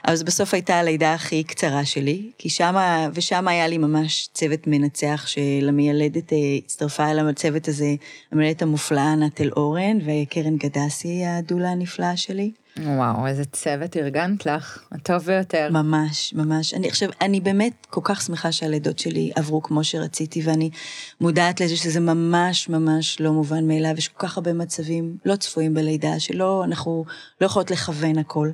אז 0.04 0.22
בסוף 0.22 0.54
הייתה 0.54 0.78
הלידה 0.78 1.14
הכי 1.14 1.44
קצרה 1.44 1.84
שלי, 1.84 2.30
כי 2.38 2.48
שמה, 2.48 3.08
ושם 3.14 3.48
היה 3.48 3.68
לי 3.68 3.78
ממש 3.78 4.28
צוות 4.34 4.66
מנצח 4.66 5.24
של 5.26 5.68
המיילדת, 5.68 6.32
אה, 6.32 6.38
הצטרפה 6.64 7.10
אל 7.10 7.28
הצוות 7.28 7.68
הזה, 7.68 7.94
המיילדת 8.32 8.62
המופלאה 8.62 9.14
נתל 9.14 9.50
אורן, 9.56 9.98
וקרן 10.04 10.56
גדסי, 10.56 11.24
הדולה 11.24 11.70
הנפלאה 11.70 12.16
שלי. 12.16 12.50
וואו, 12.86 13.26
איזה 13.26 13.44
צוות 13.44 13.96
ארגנת 13.96 14.46
לך, 14.46 14.84
הטוב 14.92 15.22
ביותר. 15.22 15.68
ממש, 15.70 16.34
ממש. 16.34 16.74
אני 16.74 16.90
חושב, 16.90 17.08
אני 17.20 17.40
באמת 17.40 17.86
כל 17.90 18.00
כך 18.04 18.22
שמחה 18.22 18.52
שהלידות 18.52 18.98
שלי 18.98 19.30
עברו 19.36 19.62
כמו 19.62 19.84
שרציתי, 19.84 20.42
ואני 20.44 20.70
מודעת 21.20 21.60
לזה 21.60 21.76
שזה 21.76 22.00
ממש 22.00 22.68
ממש 22.68 23.20
לא 23.20 23.32
מובן 23.32 23.68
מאליו, 23.68 23.94
יש 23.98 24.08
כל 24.08 24.26
כך 24.26 24.36
הרבה 24.36 24.52
מצבים 24.52 25.16
לא 25.24 25.36
צפויים 25.36 25.74
בלידה, 25.74 26.20
שלא, 26.20 26.64
אנחנו 26.64 27.04
לא 27.40 27.46
יכולות 27.46 27.70
לכוון 27.70 28.18
הכל. 28.18 28.50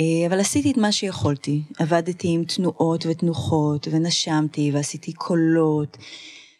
אה, 0.00 0.26
אבל 0.26 0.40
עשיתי 0.40 0.70
את 0.70 0.76
מה 0.76 0.92
שיכולתי, 0.92 1.62
עבדתי 1.78 2.28
עם 2.28 2.44
תנועות 2.44 3.06
ותנוחות, 3.06 3.88
ונשמתי, 3.90 4.70
ועשיתי 4.74 5.12
קולות, 5.12 5.96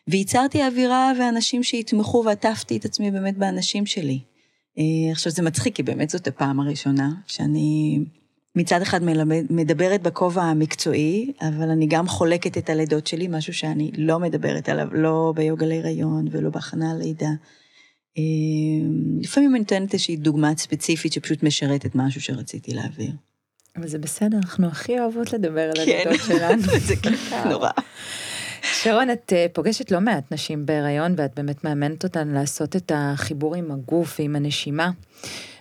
וייצרתי 0.08 0.66
אווירה 0.66 1.12
ואנשים 1.18 1.62
שיתמכו, 1.62 2.22
ועטפתי 2.26 2.76
את 2.76 2.84
עצמי 2.84 3.10
באמת 3.10 3.36
באנשים 3.38 3.86
שלי. 3.86 4.33
אה, 4.78 5.12
עכשיו 5.12 5.32
זה 5.32 5.42
מצחיק, 5.42 5.76
כי 5.76 5.82
באמת 5.82 6.10
זאת 6.10 6.26
הפעם 6.26 6.60
הראשונה 6.60 7.10
שאני 7.26 7.98
מצד 8.56 8.82
אחד 8.82 9.02
מלמד, 9.02 9.44
מדברת 9.50 10.02
בכובע 10.02 10.42
המקצועי, 10.42 11.32
אבל 11.40 11.70
אני 11.70 11.86
גם 11.86 12.08
חולקת 12.08 12.58
את 12.58 12.70
הלידות 12.70 13.06
שלי, 13.06 13.28
משהו 13.30 13.54
שאני 13.54 13.90
לא 13.96 14.18
מדברת 14.18 14.68
עליו, 14.68 14.88
לא 14.92 15.32
ביוגה 15.36 15.66
להיריון 15.66 16.26
ולא 16.30 16.50
בהכנה 16.50 16.94
ללידה. 16.94 17.30
אה, 18.18 18.22
לפעמים 19.20 19.50
אני 19.50 19.58
נותנת 19.58 19.94
איזושהי 19.94 20.16
דוגמה 20.16 20.52
ספציפית 20.56 21.12
שפשוט 21.12 21.42
משרתת 21.42 21.94
משהו 21.94 22.20
שרציתי 22.20 22.74
להעביר. 22.74 23.10
אבל 23.76 23.88
זה 23.88 23.98
בסדר, 23.98 24.36
אנחנו 24.36 24.66
הכי 24.66 25.00
אוהבות 25.00 25.32
לדבר 25.32 25.70
על 25.70 25.80
הלידות 25.80 26.20
כן. 26.20 26.26
שלנו. 26.26 26.62
זה 26.88 26.96
כיף 26.96 27.32
נורא. 27.50 27.70
שרון, 28.72 29.10
את 29.10 29.32
אה, 29.32 29.46
פוגשת 29.52 29.90
לא 29.90 30.00
מעט 30.00 30.32
נשים 30.32 30.66
בהיריון, 30.66 31.14
ואת 31.16 31.34
באמת 31.36 31.64
מאמנת 31.64 32.04
אותן 32.04 32.28
לעשות 32.28 32.76
את 32.76 32.92
החיבור 32.94 33.54
עם 33.54 33.70
הגוף 33.70 34.16
ועם 34.20 34.36
הנשימה. 34.36 34.90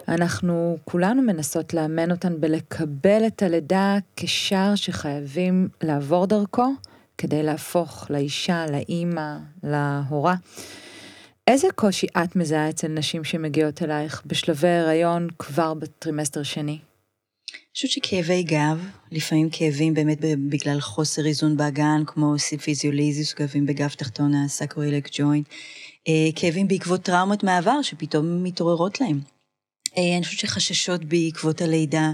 אנחנו 0.08 0.78
כולנו 0.86 1.22
מנסות 1.22 1.74
לאמן 1.74 2.12
אותן 2.12 2.42
בלקבל 2.42 3.24
את 3.28 3.44
הלידה 3.44 3.98
כשער 4.16 4.76
שחייבים 4.76 5.68
לעבור 5.84 6.28
דרכו, 6.28 6.68
כדי 7.18 7.44
להפוך 7.44 8.08
לאישה, 8.10 8.66
לאימא, 8.72 9.38
להורה. 9.64 10.36
איזה 11.48 11.68
קושי 11.76 12.08
את 12.24 12.36
מזהה 12.36 12.70
אצל 12.70 12.88
נשים 12.88 13.24
שמגיעות 13.24 13.84
אלייך 13.84 14.22
בשלבי 14.26 14.68
הריון 14.68 15.28
כבר 15.40 15.74
בטרימסטר 15.74 16.44
שני? 16.44 16.80
חושבת 17.76 17.92
שכאבי 17.92 18.44
גב, 18.44 18.88
לפעמים 19.12 19.50
כאבים 19.50 19.94
באמת 19.94 20.18
בגלל 20.50 20.80
חוסר 20.80 21.26
איזון 21.26 21.58
באגן, 21.58 22.04
כמו 22.08 22.40
symphysiolysis, 22.40 23.34
כאבים 23.34 23.66
בגב 23.66 23.90
תחתון 23.90 24.34
ה 24.36 24.43
sacroiliac 24.43 25.10
joint, 25.12 25.48
אה, 26.08 26.30
כאבים 26.36 26.68
בעקבות 26.68 27.02
טראומות 27.02 27.44
מהעבר 27.44 27.82
שפתאום 27.82 28.44
מתעוררות 28.44 29.02
להם. 29.02 29.20
אה, 29.98 30.18
אני 30.18 30.26
חושבת 30.26 30.40
שחששות 30.40 31.06
בעקבות 31.06 31.62
הלידה, 31.62 32.12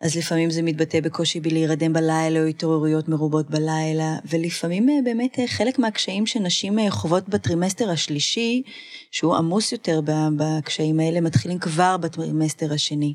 אז 0.00 0.16
לפעמים 0.16 0.50
זה 0.50 0.62
מתבטא 0.62 1.00
בקושי 1.00 1.40
בלהירדם 1.40 1.92
בלילה 1.92 2.40
או 2.40 2.46
התעוררויות 2.46 3.08
מרובות 3.08 3.50
בלילה, 3.50 4.16
ולפעמים 4.24 4.88
אה, 4.88 4.94
באמת 5.04 5.38
חלק 5.46 5.78
מהקשיים 5.78 6.26
שנשים 6.26 6.78
חוות 6.90 7.28
בטרימסטר 7.28 7.90
השלישי, 7.90 8.62
שהוא 9.10 9.36
עמוס 9.36 9.72
יותר 9.72 10.00
בקשיים 10.36 11.00
האלה, 11.00 11.20
מתחילים 11.20 11.58
כבר 11.58 11.96
בטרימסטר 11.96 12.72
השני. 12.72 13.14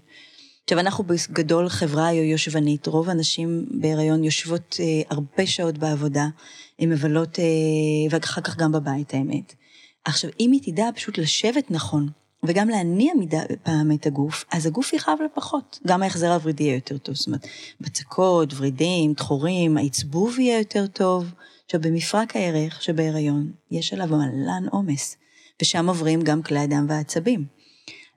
עכשיו, 0.63 0.79
אנחנו 0.79 1.03
בגדול 1.03 1.69
חברה 1.69 2.13
יושבנית, 2.13 2.87
רוב 2.87 3.09
הנשים 3.09 3.65
בהיריון 3.71 4.23
יושבות 4.23 4.77
אה, 4.79 4.85
הרבה 5.09 5.45
שעות 5.45 5.77
בעבודה, 5.77 6.27
הן 6.79 6.89
מבלות, 6.89 7.39
אה, 7.39 7.45
ואחר 8.09 8.41
כך 8.41 8.57
גם 8.57 8.71
בבית, 8.71 9.13
האמת. 9.13 9.53
עכשיו, 10.05 10.29
אם 10.39 10.51
היא 10.51 10.61
תדע 10.63 10.89
פשוט 10.95 11.17
לשבת 11.17 11.71
נכון, 11.71 12.09
וגם 12.43 12.69
להניע 12.69 13.13
מדי 13.19 13.37
פעם 13.63 13.91
את 13.91 14.05
הגוף, 14.05 14.45
אז 14.51 14.65
הגוף 14.65 14.93
יכאב 14.93 15.17
לה 15.21 15.29
פחות. 15.33 15.79
גם 15.87 16.03
ההחזר 16.03 16.33
הוורידי 16.33 16.63
יהיה 16.63 16.75
יותר 16.75 16.97
טוב. 16.97 17.15
זאת 17.15 17.27
אומרת, 17.27 17.47
בצקות, 17.81 18.53
ורידים, 18.57 19.13
דחורים, 19.13 19.77
העצבוב 19.77 20.39
יהיה 20.39 20.59
יותר 20.59 20.87
טוב. 20.87 21.25
עכשיו, 21.65 21.81
במפרק 21.81 22.35
הירך 22.35 22.81
שבהיריון, 22.81 23.51
יש 23.71 23.93
עליו 23.93 24.07
מלא 24.07 24.63
עומס, 24.71 25.17
ושם 25.61 25.89
עוברים 25.89 26.21
גם 26.21 26.41
כלי 26.41 26.59
הדם 26.59 26.85
והעצבים. 26.89 27.45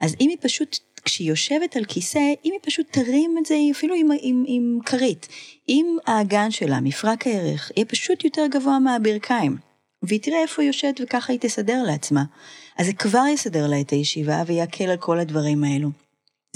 אז 0.01 0.17
אם 0.21 0.29
היא 0.29 0.39
פשוט 0.41 0.79
כשהיא 1.07 1.29
יושבת 1.29 1.77
על 1.77 1.85
כיסא, 1.85 2.19
אם 2.45 2.51
היא 2.53 2.61
פשוט 2.62 2.87
תרים 2.90 3.35
את 3.38 3.47
זה 3.47 3.57
אפילו 3.71 3.95
עם, 3.95 4.09
עם, 4.21 4.45
עם 4.47 4.79
כרית, 4.87 5.29
אם 5.69 5.97
האגן 6.07 6.51
שלה, 6.51 6.81
מפרק 6.81 7.27
הערך, 7.27 7.73
יהיה 7.77 7.87
פשוט 7.87 8.25
יותר 8.25 8.47
גבוה 8.51 8.79
מהברכיים, 8.79 9.57
והיא 10.03 10.21
תראה 10.21 10.42
איפה 10.42 10.62
היא 10.62 10.66
יושבת 10.66 11.01
וככה 11.01 11.33
היא 11.33 11.40
תסדר 11.40 11.83
לעצמה, 11.87 12.25
אז 12.79 12.87
זה 12.87 12.92
כבר 12.92 13.25
יסדר 13.35 13.66
לה 13.66 13.81
את 13.81 13.90
הישיבה 13.90 14.42
ויקל 14.47 14.85
על 14.85 14.97
כל 14.97 15.19
הדברים 15.19 15.64
האלו. 15.64 15.88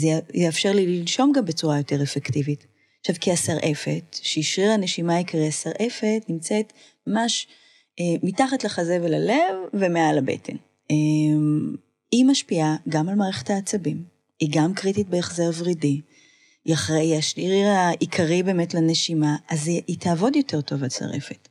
זה 0.00 0.08
יאפשר 0.34 0.72
לי 0.72 0.86
לנשום 0.86 1.32
גם 1.32 1.44
בצורה 1.44 1.78
יותר 1.78 2.02
אפקטיבית. 2.02 2.66
עכשיו, 3.00 3.16
כי 3.20 3.32
השרעפת, 3.32 4.16
שהיא 4.22 4.44
שריר 4.44 4.70
הנשימה 4.70 5.14
העיקרי, 5.14 5.48
השרעפת 5.48 6.22
נמצאת 6.28 6.72
ממש 7.06 7.46
אה, 8.00 8.04
מתחת 8.22 8.64
לחזה 8.64 8.98
וללב 9.02 9.54
ומעל 9.74 10.18
הבטן. 10.18 10.56
אה, 10.90 10.96
היא 12.12 12.24
משפיעה 12.24 12.76
גם 12.88 13.08
על 13.08 13.14
מערכת 13.14 13.50
העצבים, 13.50 14.04
היא 14.40 14.48
גם 14.52 14.74
קריטית 14.74 15.08
בהחזר 15.08 15.50
ורידי. 15.58 16.00
היא 16.64 16.74
אחראי, 16.74 17.18
השריר 17.18 17.68
העיקרי 17.68 18.42
באמת 18.42 18.74
לנשימה, 18.74 19.36
אז 19.48 19.68
היא, 19.68 19.82
היא 19.86 19.98
תעבוד 19.98 20.36
יותר 20.36 20.60
טוב 20.60 20.84
הצרפת. 20.84 21.48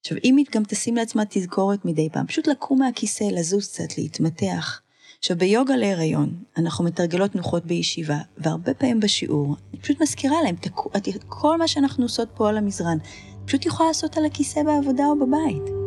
עכשיו, 0.00 0.18
אם 0.24 0.36
היא 0.36 0.46
גם 0.54 0.62
תשים 0.64 0.96
לעצמה 0.96 1.22
תזכורת 1.28 1.84
מדי 1.84 2.08
פעם, 2.12 2.26
פשוט 2.26 2.46
לקום 2.46 2.78
מהכיסא, 2.78 3.24
לזוז 3.24 3.68
קצת, 3.68 3.98
להתמתח. 3.98 4.80
עכשיו, 5.18 5.38
ביוגה 5.38 5.76
להיריון, 5.76 6.42
אנחנו 6.56 6.84
מתרגלות 6.84 7.32
תנוחות 7.32 7.66
בישיבה, 7.66 8.18
והרבה 8.38 8.74
פעמים 8.74 9.00
בשיעור, 9.00 9.56
אני 9.72 9.80
פשוט 9.80 10.02
מזכירה 10.02 10.42
להם, 10.42 10.56
תקו, 10.56 10.90
כל 11.28 11.58
מה 11.58 11.68
שאנחנו 11.68 12.04
עושות 12.04 12.28
פה 12.34 12.48
על 12.48 12.56
המזרן, 12.56 12.98
פשוט 13.44 13.66
יכולה 13.66 13.88
לעשות 13.88 14.16
על 14.16 14.24
הכיסא 14.24 14.62
בעבודה 14.62 15.04
או 15.06 15.18
בבית. 15.18 15.81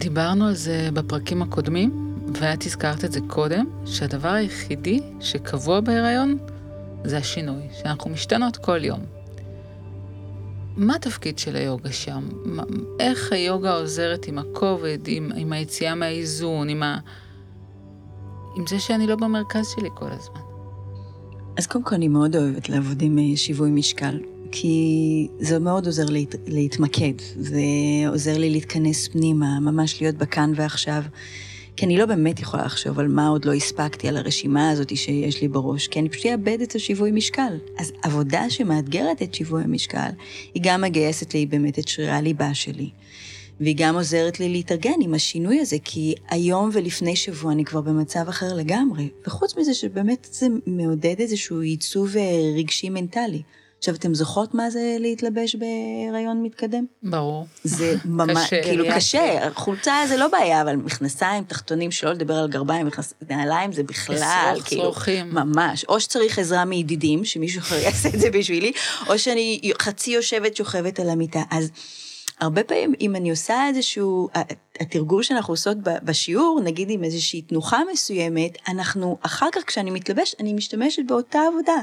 דיברנו 0.00 0.46
על 0.46 0.54
זה 0.54 0.88
בפרקים 0.92 1.42
הקודמים, 1.42 2.16
ואת 2.40 2.66
הזכרת 2.66 3.04
את 3.04 3.12
זה 3.12 3.20
קודם, 3.26 3.64
שהדבר 3.86 4.28
היחידי 4.28 5.00
שקבוע 5.20 5.80
בהיריון 5.80 6.38
זה 7.04 7.18
השינוי, 7.18 7.62
שאנחנו 7.78 8.10
משתנות 8.10 8.56
כל 8.56 8.84
יום. 8.84 9.00
מה 10.76 10.94
התפקיד 10.94 11.38
של 11.38 11.56
היוגה 11.56 11.92
שם? 11.92 12.28
איך 13.00 13.32
היוגה 13.32 13.72
עוזרת 13.74 14.26
עם 14.26 14.38
הכובד, 14.38 14.98
עם, 15.06 15.32
עם 15.36 15.52
היציאה 15.52 15.94
מהאיזון, 15.94 16.68
עם, 16.68 16.82
ה... 16.82 16.98
עם 18.56 18.66
זה 18.66 18.78
שאני 18.78 19.06
לא 19.06 19.16
במרכז 19.16 19.68
שלי 19.76 19.88
כל 19.94 20.08
הזמן? 20.10 20.40
אז 21.58 21.66
קודם 21.66 21.84
כל 21.84 21.94
אני 21.94 22.08
מאוד 22.08 22.36
אוהבת 22.36 22.68
לעבוד 22.68 23.02
עם 23.02 23.18
אה, 23.18 23.36
שיווי 23.36 23.70
משקל. 23.70 24.18
כי 24.52 25.28
זה 25.38 25.58
מאוד 25.58 25.86
עוזר 25.86 26.06
לי 26.06 26.26
להתמקד, 26.46 27.12
זה 27.36 27.60
עוזר 28.08 28.38
לי 28.38 28.50
להתכנס 28.50 29.08
פנימה, 29.08 29.60
ממש 29.60 30.00
להיות 30.00 30.16
בכאן 30.16 30.52
ועכשיו. 30.56 31.02
כי 31.76 31.86
אני 31.86 31.96
לא 31.96 32.06
באמת 32.06 32.40
יכולה 32.40 32.64
לחשוב 32.64 32.98
על 32.98 33.08
מה 33.08 33.28
עוד 33.28 33.44
לא 33.44 33.54
הספקתי, 33.54 34.08
על 34.08 34.16
הרשימה 34.16 34.70
הזאת 34.70 34.96
שיש 34.96 35.42
לי 35.42 35.48
בראש, 35.48 35.88
כי 35.88 36.00
אני 36.00 36.08
פשוט 36.08 36.26
אאבד 36.26 36.60
את 36.60 36.74
השיווי 36.74 37.10
משקל. 37.10 37.58
אז 37.78 37.92
עבודה 38.02 38.50
שמאתגרת 38.50 39.22
את 39.22 39.34
שיווי 39.34 39.62
המשקל, 39.62 40.10
היא 40.54 40.62
גם 40.66 40.80
מגייסת 40.80 41.34
לי 41.34 41.46
באמת 41.46 41.78
את 41.78 41.88
שרירי 41.88 42.10
הליבה 42.10 42.54
שלי. 42.54 42.90
והיא 43.60 43.74
גם 43.78 43.94
עוזרת 43.94 44.40
לי 44.40 44.48
להתארגן 44.48 45.00
עם 45.00 45.14
השינוי 45.14 45.60
הזה, 45.60 45.76
כי 45.84 46.14
היום 46.30 46.70
ולפני 46.72 47.16
שבוע 47.16 47.52
אני 47.52 47.64
כבר 47.64 47.80
במצב 47.80 48.28
אחר 48.28 48.54
לגמרי. 48.54 49.08
וחוץ 49.26 49.56
מזה 49.56 49.74
שבאמת 49.74 50.28
זה 50.32 50.46
מעודד 50.66 51.14
איזשהו 51.18 51.62
ייצוב 51.62 52.16
אה, 52.16 52.22
רגשי 52.56 52.90
מנטלי. 52.90 53.42
עכשיו, 53.80 53.94
אתם 53.94 54.14
זוכרות 54.14 54.54
מה 54.54 54.70
זה 54.70 54.96
להתלבש 54.98 55.56
בהיריון 55.56 56.42
מתקדם? 56.42 56.84
ברור. 57.02 57.46
זה 57.64 57.94
ממש, 58.04 58.46
קשה. 58.46 58.62
כאילו 58.62 58.84
קשה, 58.94 59.48
חולצה 59.54 59.94
זה 60.08 60.16
לא 60.16 60.28
בעיה, 60.28 60.62
אבל 60.62 60.76
מכנסיים, 60.76 61.44
תחתונים, 61.44 61.90
שלא 61.90 62.12
לדבר 62.12 62.34
על 62.34 62.48
גרביים, 62.48 62.88
נעליים 63.30 63.72
זה 63.72 63.82
בכלל, 63.82 64.58
כאילו, 64.64 64.82
שרוכים. 64.82 65.30
ממש. 65.34 65.84
או 65.84 66.00
שצריך 66.00 66.38
עזרה 66.38 66.64
מידידים, 66.64 67.24
שמישהו 67.24 67.60
אחר 67.60 67.76
יעשה 67.84 68.08
את 68.08 68.20
זה 68.20 68.30
בשבילי, 68.30 68.72
או 69.08 69.18
שאני 69.18 69.72
חצי 69.82 70.10
יושבת, 70.10 70.56
שוכבת 70.56 71.00
על 71.00 71.10
המיטה. 71.10 71.42
אז 71.50 71.70
הרבה 72.40 72.64
פעמים, 72.64 72.94
אם 73.00 73.16
אני 73.16 73.30
עושה 73.30 73.66
איזשהו, 73.68 74.28
התרגול 74.80 75.22
שאנחנו 75.22 75.52
עושות 75.52 75.76
בשיעור, 75.82 76.60
נגיד 76.64 76.90
עם 76.90 77.04
איזושהי 77.04 77.42
תנוחה 77.42 77.80
מסוימת, 77.92 78.52
אנחנו, 78.68 79.18
אחר 79.22 79.48
כך 79.52 79.64
כשאני 79.66 79.90
מתלבש, 79.90 80.34
אני 80.40 80.52
משתמשת 80.52 81.02
באותה 81.06 81.38
עבודה. 81.48 81.76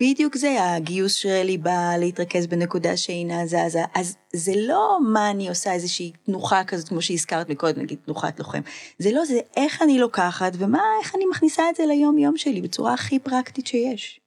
בדיוק 0.00 0.36
זה, 0.36 0.56
הגיוס 0.60 1.14
שלי 1.14 1.58
בא 1.58 1.96
להתרכז 1.98 2.46
בנקודה 2.46 2.96
שאינה 2.96 3.46
זזה, 3.46 3.82
אז 3.94 4.16
זה 4.32 4.52
לא 4.56 4.98
מה 5.12 5.30
אני 5.30 5.48
עושה 5.48 5.72
איזושהי 5.72 6.12
תנוחה 6.26 6.64
כזאת, 6.64 6.88
כמו 6.88 7.02
שהזכרת 7.02 7.48
מקודם, 7.48 7.82
נגיד 7.82 7.98
תנוחת 8.04 8.38
לוחם. 8.38 8.60
זה 8.98 9.12
לא, 9.12 9.24
זה 9.24 9.38
איך 9.56 9.82
אני 9.82 9.98
לוקחת 9.98 10.52
ומה, 10.58 10.82
איך 11.02 11.14
אני 11.14 11.24
מכניסה 11.30 11.62
את 11.70 11.76
זה 11.76 11.86
ליום-יום 11.86 12.36
שלי, 12.36 12.60
בצורה 12.60 12.94
הכי 12.94 13.18
פרקטית 13.18 13.66
שיש. 13.66 14.20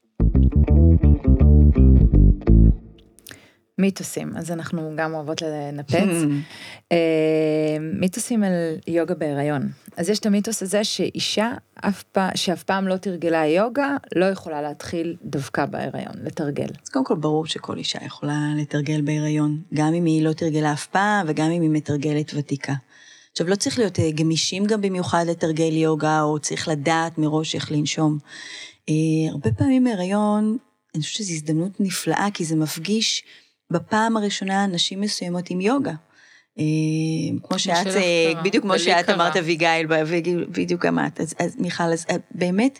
מיתוסים, 3.77 4.37
אז 4.37 4.51
אנחנו 4.51 4.93
גם 4.97 5.13
אוהבות 5.13 5.41
לנפץ. 5.41 5.95
אה, 6.91 7.77
מיתוסים 7.79 8.43
על 8.43 8.51
יוגה 8.87 9.15
בהיריון. 9.15 9.69
אז 9.97 10.09
יש 10.09 10.19
את 10.19 10.25
המיתוס 10.25 10.63
הזה 10.63 10.83
שאישה 10.83 11.51
אף 11.75 12.03
פעם, 12.03 12.29
שאף 12.35 12.63
פעם 12.63 12.87
לא 12.87 12.97
תרגלה 12.97 13.45
יוגה, 13.45 13.97
לא 14.15 14.25
יכולה 14.25 14.61
להתחיל 14.61 15.15
דווקא 15.23 15.65
בהיריון, 15.65 16.13
לתרגל. 16.23 16.67
אז 16.83 16.89
קודם 16.89 17.05
כל 17.05 17.15
ברור 17.15 17.45
שכל 17.45 17.77
אישה 17.77 17.99
יכולה 18.05 18.39
לתרגל 18.57 19.01
בהיריון, 19.01 19.61
גם 19.73 19.93
אם 19.93 20.05
היא 20.05 20.23
לא 20.23 20.33
תרגלה 20.33 20.73
אף 20.73 20.87
פעם 20.87 21.25
וגם 21.29 21.51
אם 21.51 21.61
היא 21.61 21.69
מתרגלת 21.69 22.31
ותיקה. 22.35 22.73
עכשיו, 23.31 23.47
לא 23.47 23.55
צריך 23.55 23.79
להיות 23.79 23.99
אה, 23.99 24.11
גמישים 24.11 24.65
גם 24.65 24.81
במיוחד 24.81 25.25
לתרגל 25.27 25.73
יוגה, 25.73 26.21
או 26.21 26.39
צריך 26.39 26.67
לדעת 26.67 27.17
מראש 27.17 27.55
איך 27.55 27.71
לנשום. 27.71 28.17
אה, 28.89 29.31
הרבה 29.31 29.51
פעמים 29.51 29.83
בהיריון, 29.83 30.57
אני 30.95 31.03
חושבת 31.03 31.17
שזו 31.17 31.33
הזדמנות 31.33 31.79
נפלאה, 31.79 32.27
כי 32.33 32.45
זה 32.45 32.55
מפגיש 32.55 33.23
בפעם 33.71 34.17
הראשונה 34.17 34.67
נשים 34.67 35.01
מסוימות 35.01 35.49
עם 35.49 35.61
יוגה. 35.61 35.93
אה, 36.59 36.63
כמו 37.43 37.59
שאת, 37.59 37.87
אה, 37.87 38.31
בדיוק 38.43 38.63
כמו 38.63 38.79
שאת 38.79 39.05
קרה. 39.05 39.15
אמרת, 39.15 39.35
אביגיל, 39.35 39.87
בדיוק 40.49 40.85
גם 40.85 40.99
את. 40.99 41.21
אז, 41.21 41.33
אז 41.39 41.55
מיכל, 41.59 41.83
אז 41.83 42.05
אה, 42.09 42.15
באמת, 42.31 42.79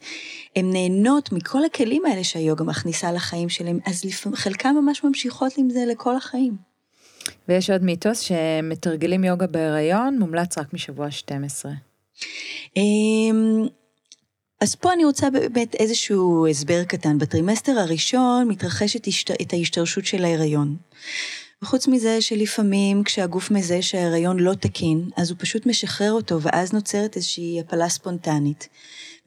הן 0.56 0.72
נהנות 0.72 1.32
מכל 1.32 1.66
הכלים 1.66 2.06
האלה 2.06 2.24
שהיוגה 2.24 2.64
מכניסה 2.64 3.12
לחיים 3.12 3.50
שלהם, 3.50 3.80
אז 3.86 4.06
לפעמים, 4.06 4.36
חלקם 4.36 4.76
ממש 4.82 5.04
ממשיכות 5.04 5.54
עם 5.58 5.70
זה 5.70 5.84
לכל 5.88 6.16
החיים. 6.16 6.72
ויש 7.48 7.70
עוד 7.70 7.84
מיתוס 7.84 8.20
שמתרגלים 8.20 9.24
יוגה 9.24 9.48
בהיריון, 9.48 10.20
מומלץ 10.20 10.58
רק 10.58 10.74
משבוע 10.74 11.12
12. 11.12 11.72
אמ, 12.78 13.68
אז 14.62 14.76
פה 14.76 14.94
אני 14.94 15.06
רוצה 15.06 15.30
באמת 15.30 15.76
איזשהו 15.76 16.48
הסבר 16.48 16.84
קטן. 16.84 17.18
בטרימסטר 17.18 17.80
הראשון 17.80 18.48
מתרחשת. 18.48 19.08
את 19.42 19.54
ההשתרשות 19.54 20.06
של 20.06 20.24
ההיריון. 20.24 20.76
וחוץ 21.64 21.88
מזה 21.88 22.22
שלפעמים 22.22 23.04
כשהגוף 23.04 23.52
מזהה 23.52 23.82
שההיריון 23.82 24.40
לא 24.40 24.54
תקין, 24.54 25.10
אז 25.18 25.30
הוא 25.30 25.38
פשוט 25.40 25.66
משחרר 25.66 26.12
אותו, 26.12 26.42
ואז 26.42 26.74
נוצרת 26.74 27.16
איזושהי 27.16 27.60
הפלה 27.60 27.90
ספונטנית. 27.90 28.70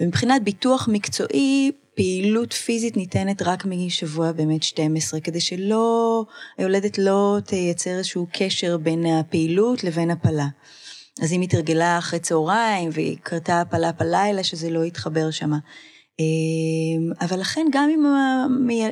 ומבחינת 0.01 0.45
ביטוח 0.45 0.89
מקצועי, 0.93 1.73
פעילות 1.97 2.53
פיזית 2.53 2.97
ניתנת 2.97 3.43
רק 3.43 3.65
משבוע 3.65 4.33
באמת 4.33 4.63
12, 4.63 5.21
כדי 5.21 5.41
שלא, 5.41 6.25
היולדת 6.59 6.99
לא 6.99 7.39
תייצר 7.47 7.91
איזשהו 7.91 8.27
קשר 8.33 8.77
בין 8.77 9.07
הפעילות 9.07 9.85
לבין 9.85 10.11
הפלה. 10.11 10.47
אז 11.23 11.33
אם 11.33 11.41
היא 11.41 11.49
תרגלה 11.49 11.99
אחרי 11.99 12.19
צהריים 12.19 12.91
והיא 12.93 13.17
קרתה 13.23 13.61
הפלה 13.61 13.93
בלילה, 13.93 14.45
שזה 14.45 14.71
לא 14.71 14.85
יתחבר 14.85 15.31
שמה. 15.31 15.59
אמ, 16.19 17.13
אבל 17.21 17.41
לכן 17.41 17.67
גם 17.73 17.91
אם 17.91 18.05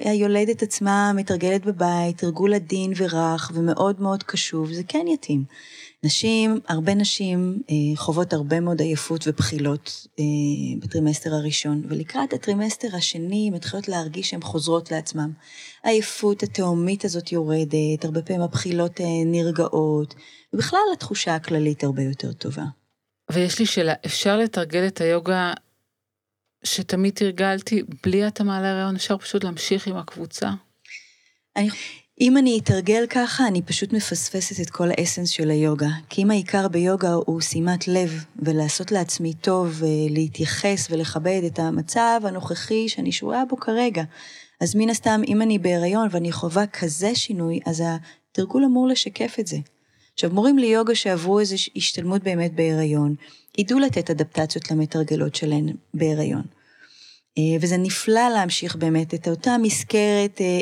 היולדת 0.04 0.62
עצמה 0.62 1.12
מתרגלת 1.14 1.64
בבית, 1.64 2.18
תרגול 2.18 2.54
עדין 2.54 2.92
ורך 2.96 3.52
ומאוד 3.54 4.00
מאוד 4.00 4.22
קשוב, 4.22 4.72
זה 4.72 4.82
כן 4.88 5.06
יתאים. 5.08 5.44
נשים, 6.04 6.60
הרבה 6.68 6.94
נשים 6.94 7.62
אה, 7.70 7.96
חוות 7.96 8.32
הרבה 8.32 8.60
מאוד 8.60 8.80
עייפות 8.80 9.24
ובחילות 9.26 10.06
אה, 10.18 10.24
בטרימסטר 10.78 11.34
הראשון, 11.34 11.82
ולקראת 11.88 12.32
הטרימסטר 12.32 12.88
השני 12.96 13.48
הן 13.48 13.54
מתחילות 13.54 13.88
להרגיש 13.88 14.30
שהן 14.30 14.42
חוזרות 14.42 14.90
לעצמן. 14.90 15.30
העייפות 15.84 16.42
התהומית 16.42 17.04
הזאת 17.04 17.32
יורדת, 17.32 18.04
הרבה 18.04 18.22
פעמים 18.22 18.42
הבחילות 18.42 19.00
אה, 19.00 19.06
נרגעות, 19.26 20.14
ובכלל 20.52 20.80
התחושה 20.92 21.34
הכללית 21.34 21.84
הרבה 21.84 22.02
יותר 22.02 22.32
טובה. 22.32 22.64
ויש 23.32 23.58
לי 23.58 23.66
שאלה, 23.66 23.94
אפשר 24.06 24.36
לתרגל 24.36 24.86
את 24.86 25.00
היוגה 25.00 25.52
שתמיד 26.64 27.14
תרגלתי 27.14 27.82
בלי 28.04 28.24
התאמה 28.24 28.60
להיריון? 28.60 28.96
אפשר 28.96 29.18
פשוט 29.18 29.44
להמשיך 29.44 29.86
עם 29.86 29.96
הקבוצה? 29.96 30.50
אני, 31.56 31.68
אם 32.20 32.36
אני 32.36 32.60
אתרגל 32.62 33.04
ככה, 33.10 33.46
אני 33.48 33.62
פשוט 33.62 33.92
מפספסת 33.92 34.60
את 34.60 34.70
כל 34.70 34.88
האסנס 34.90 35.28
של 35.28 35.50
היוגה. 35.50 35.88
כי 36.08 36.22
אם 36.22 36.30
העיקר 36.30 36.68
ביוגה 36.68 37.12
הוא 37.12 37.40
שימת 37.40 37.88
לב, 37.88 38.24
ולעשות 38.36 38.92
לעצמי 38.92 39.34
טוב, 39.34 39.82
ולהתייחס 39.82 40.88
ולכבד 40.90 41.40
את 41.46 41.58
המצב 41.58 42.20
הנוכחי 42.24 42.88
שאני 42.88 43.12
שרויה 43.12 43.44
בו 43.48 43.56
כרגע. 43.56 44.02
אז 44.60 44.74
מן 44.74 44.90
הסתם, 44.90 45.20
אם 45.28 45.42
אני 45.42 45.58
בהיריון 45.58 46.08
ואני 46.10 46.32
חווה 46.32 46.66
כזה 46.66 47.14
שינוי, 47.14 47.60
אז 47.66 47.82
התרגול 48.32 48.64
אמור 48.64 48.88
לשקף 48.88 49.36
את 49.40 49.46
זה. 49.46 49.56
עכשיו, 50.14 50.30
מורים 50.30 50.58
ליוגה 50.58 50.94
שעברו 50.94 51.40
איזו 51.40 51.56
השתלמות 51.76 52.22
באמת 52.22 52.54
בהיריון, 52.54 53.14
ידעו 53.58 53.78
לתת 53.78 54.10
אדפטציות 54.10 54.70
למתרגלות 54.70 55.34
שלהן 55.34 55.68
בהיריון. 55.94 56.42
אה, 57.38 57.42
וזה 57.60 57.76
נפלא 57.76 58.28
להמשיך 58.34 58.76
באמת 58.76 59.14
את 59.14 59.28
אותה 59.28 59.58
מסגרת 59.58 60.40
אה, 60.40 60.60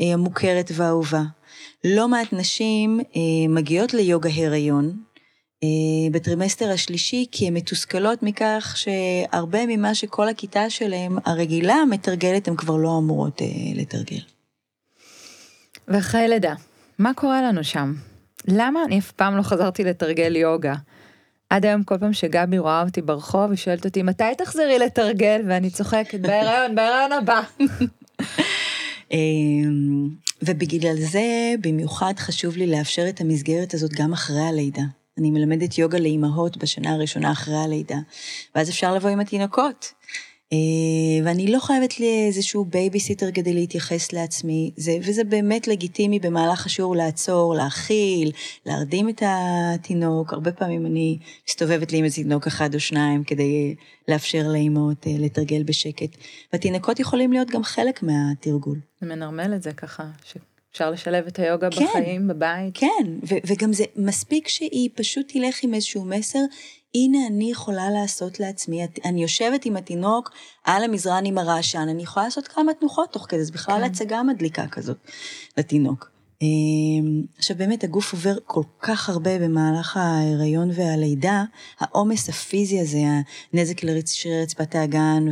אה, 0.00 0.12
המוכרת 0.12 0.70
והאהובה. 0.74 1.22
לא 1.84 2.08
מעט 2.08 2.32
נשים 2.32 3.00
מגיעות 3.48 3.94
ליוגה 3.94 4.30
הריון 4.34 4.96
בטרימסטר 6.12 6.70
השלישי, 6.70 7.26
כי 7.32 7.46
הן 7.46 7.54
מתוסכלות 7.54 8.22
מכך 8.22 8.76
שהרבה 8.76 9.66
ממה 9.66 9.94
שכל 9.94 10.28
הכיתה 10.28 10.70
שלהם 10.70 11.18
הרגילה 11.24 11.76
מתרגלת, 11.90 12.48
הן 12.48 12.56
כבר 12.56 12.76
לא 12.76 12.98
אמורות 12.98 13.40
לתרגל. 13.74 14.20
ואחרי 15.88 16.28
לידה, 16.28 16.54
מה 16.98 17.14
קורה 17.14 17.42
לנו 17.42 17.64
שם? 17.64 17.94
למה 18.48 18.84
אני 18.84 18.98
אף 18.98 19.12
פעם 19.12 19.36
לא 19.36 19.42
חזרתי 19.42 19.84
לתרגל 19.84 20.36
יוגה? 20.36 20.74
עד 21.50 21.66
היום 21.66 21.82
כל 21.82 21.98
פעם 21.98 22.12
שגבי 22.12 22.58
רואה 22.58 22.82
אותי 22.82 23.02
ברחוב, 23.02 23.50
היא 23.50 23.56
שואלת 23.58 23.84
אותי, 23.84 24.02
מתי 24.02 24.24
תחזרי 24.38 24.78
לתרגל? 24.78 25.42
ואני 25.46 25.70
צוחקת, 25.70 26.20
בהיריון, 26.20 26.74
בהיריון 26.74 27.12
הבא. 27.12 27.40
ובגלל 30.42 30.96
זה 30.96 31.54
במיוחד 31.60 32.14
חשוב 32.18 32.56
לי 32.56 32.66
לאפשר 32.66 33.08
את 33.08 33.20
המסגרת 33.20 33.74
הזאת 33.74 33.92
גם 33.92 34.12
אחרי 34.12 34.40
הלידה. 34.40 34.82
אני 35.18 35.30
מלמדת 35.30 35.78
יוגה 35.78 35.98
לאימהות 35.98 36.56
בשנה 36.56 36.92
הראשונה 36.94 37.32
אחרי 37.32 37.56
הלידה, 37.56 37.96
ואז 38.54 38.70
אפשר 38.70 38.94
לבוא 38.94 39.10
עם 39.10 39.20
התינוקות. 39.20 39.92
ואני 41.24 41.52
לא 41.52 41.58
חייבת 41.58 42.00
לי 42.00 42.26
איזשהו 42.26 42.64
בייביסיטר 42.64 43.30
כדי 43.32 43.52
להתייחס 43.54 44.12
לעצמי, 44.12 44.70
זה, 44.76 44.98
וזה 45.02 45.24
באמת 45.24 45.68
לגיטימי 45.68 46.18
במהלך 46.18 46.66
השיעור 46.66 46.96
לעצור, 46.96 47.54
להכיל, 47.54 48.30
להרדים 48.66 49.08
את 49.08 49.22
התינוק. 49.26 50.32
הרבה 50.32 50.52
פעמים 50.52 50.86
אני 50.86 51.18
מסתובבת 51.48 51.92
לי 51.92 51.98
עם 51.98 52.04
איזה 52.04 52.16
תינוק 52.16 52.46
אחד 52.46 52.74
או 52.74 52.80
שניים 52.80 53.24
כדי 53.24 53.74
לאפשר 54.08 54.42
לאימהות 54.48 55.06
לתרגל 55.18 55.62
בשקט. 55.62 56.16
והתינוקות 56.52 57.00
יכולים 57.00 57.32
להיות 57.32 57.50
גם 57.50 57.62
חלק 57.62 58.02
מהתרגול. 58.02 58.78
זה 59.00 59.06
מנרמל 59.06 59.54
את 59.54 59.62
זה 59.62 59.72
ככה, 59.72 60.04
שאפשר 60.24 60.90
לשלב 60.90 61.26
את 61.26 61.38
היוגה 61.38 61.70
כן, 61.70 61.84
בחיים, 61.84 62.28
בבית. 62.28 62.78
כן, 62.78 63.06
ו- 63.22 63.38
וגם 63.46 63.72
זה 63.72 63.84
מספיק 63.96 64.48
שהיא 64.48 64.90
פשוט 64.94 65.32
תלך 65.32 65.62
עם 65.62 65.74
איזשהו 65.74 66.04
מסר. 66.04 66.38
הנה 66.94 67.18
אני 67.26 67.50
יכולה 67.50 67.90
לעשות 67.90 68.40
לעצמי, 68.40 68.86
אני 69.04 69.22
יושבת 69.22 69.64
עם 69.64 69.76
התינוק 69.76 70.30
על 70.64 70.84
המזרן 70.84 71.26
עם 71.26 71.38
הרעשן, 71.38 71.86
אני 71.90 72.02
יכולה 72.02 72.26
לעשות 72.26 72.48
כמה 72.48 72.74
תנוחות 72.74 73.12
תוך 73.12 73.26
כדי, 73.28 73.44
זה 73.44 73.52
בכלל 73.52 73.78
כן. 73.78 73.84
הצגה 73.84 74.22
מדליקה 74.22 74.66
כזאת 74.66 74.98
לתינוק. 75.58 76.10
עכשיו 77.38 77.56
באמת 77.56 77.84
הגוף 77.84 78.12
עובר 78.12 78.34
כל 78.44 78.62
כך 78.80 79.08
הרבה 79.08 79.38
במהלך 79.38 79.96
ההיריון 79.96 80.70
והלידה, 80.74 81.44
העומס 81.80 82.28
הפיזי 82.28 82.80
הזה, 82.80 82.98
הנזק 83.52 83.84
לשרירי 83.84 84.42
רצפת 84.42 84.74
האגן 84.74 85.24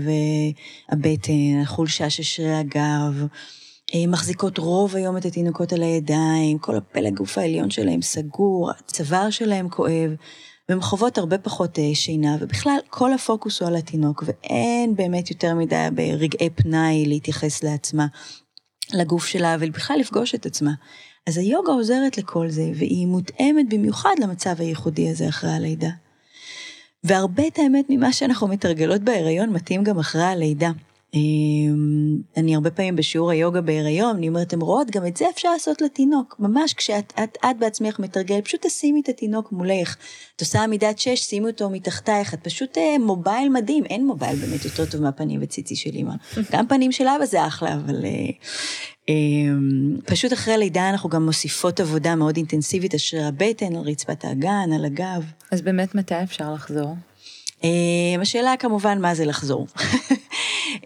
והבטן, 0.90 1.60
החולשה 1.62 2.10
של 2.10 2.22
שרירי 2.22 2.54
הגב, 2.54 3.26
מחזיקות 4.08 4.58
רוב 4.58 4.96
היום 4.96 5.16
את 5.16 5.24
התינוקות 5.24 5.72
על 5.72 5.82
הידיים, 5.82 6.58
כל 6.58 6.76
הפלג 6.76 7.14
גוף 7.14 7.38
העליון 7.38 7.70
שלהם 7.70 8.02
סגור, 8.02 8.70
הצוואר 8.70 9.30
שלהם 9.30 9.68
כואב. 9.68 10.10
והן 10.68 10.81
חוות 10.81 11.18
הרבה 11.18 11.38
פחות 11.38 11.79
שינה, 11.94 12.37
ובכלל 12.40 12.79
כל 12.88 13.12
הפוקוס 13.12 13.61
הוא 13.61 13.68
על 13.68 13.77
התינוק, 13.77 14.24
ואין 14.27 14.96
באמת 14.96 15.31
יותר 15.31 15.55
מדי 15.55 15.88
ברגעי 15.94 16.50
פנאי 16.50 17.05
להתייחס 17.07 17.62
לעצמה. 17.62 18.07
לגוף 18.92 19.27
שלה 19.27 19.57
ובכלל 19.61 19.96
לפגוש 20.00 20.35
את 20.35 20.46
עצמה. 20.46 20.72
אז 21.27 21.38
היוגה 21.38 21.72
עוזרת 21.72 22.18
לכל 22.18 22.48
זה, 22.48 22.70
והיא 22.74 23.07
מותאמת 23.07 23.68
במיוחד 23.68 24.14
למצב 24.22 24.55
הייחודי 24.59 25.11
הזה 25.11 25.29
אחרי 25.29 25.50
הלידה. 25.50 25.90
והרבה 27.05 27.46
את 27.46 27.59
האמת 27.59 27.85
ממה 27.88 28.12
שאנחנו 28.12 28.48
מתרגלות 28.48 29.00
בהיריון 29.00 29.50
מתאים 29.50 29.85
גם 29.85 29.98
אחרי 29.98 30.22
הלידה. 30.22 30.70
אמ, 31.14 32.16
אני 32.37 32.55
הרבה 32.55 32.70
פעמים 32.70 32.96
בשיעור 32.96 33.31
היוגה 33.31 33.61
בהיריון, 33.61 34.16
אני 34.16 34.29
אומרת, 34.29 34.46
אתם 34.46 34.61
רואות, 34.61 34.90
גם 34.90 35.07
את 35.07 35.16
זה 35.16 35.24
אפשר 35.35 35.53
לעשות 35.53 35.83
לתינוק. 35.83 36.37
ממש 36.38 36.74
כשאת 36.74 37.12
את, 37.24 37.38
את 37.44 37.59
בעצמך 37.59 37.98
מתרגלת, 37.98 38.44
פשוט 38.44 38.66
תשימי 38.66 39.00
את 39.00 39.09
התינוק 39.09 39.53
מולך. 39.53 39.96
את 40.37 40.40
עושה 40.40 40.62
עמידת 40.62 40.98
שש, 40.98 41.20
שימי 41.20 41.50
אותו 41.50 41.70
מתחתייך, 41.70 42.35
את 42.35 42.38
פשוט 42.42 42.79
אה, 42.79 42.96
מובייל 43.00 43.48
מדהים, 43.48 43.85
אין 43.85 44.07
מובייל 44.07 44.37
באמת 44.37 44.64
יותר 44.64 44.87
טוב 44.87 45.03
מהפנים 45.03 45.40
וציצי 45.42 45.77
של 45.77 45.90
אימא. 45.90 46.14
גם 46.53 46.66
פנים 46.68 46.92
של 46.92 47.05
אבא 47.09 47.24
זה 47.24 47.46
אחלה, 47.46 47.74
אבל... 47.74 48.05
אה, 48.05 48.11
אמ, 49.09 49.96
פשוט 50.05 50.33
אחרי 50.33 50.59
לידה 50.59 50.90
אנחנו 50.90 51.09
גם 51.09 51.24
מוסיפות 51.24 51.81
עבודה 51.81 52.14
מאוד 52.14 52.37
אינטנסיבית 52.37 52.92
על 52.92 52.98
שרירי 52.98 53.27
הבטן, 53.27 53.77
על 53.77 53.83
רצפת 53.83 54.24
האגן, 54.24 54.72
על 54.74 54.85
הגב. 54.85 55.24
אז 55.50 55.62
באמת 55.62 55.94
מתי 55.94 56.22
אפשר 56.22 56.53
לחזור? 56.53 56.94
אמ, 57.64 58.20
השאלה 58.20 58.55
כמובן 58.59 59.00
מה 59.00 59.14
זה 59.14 59.24
לחזור. 59.24 59.66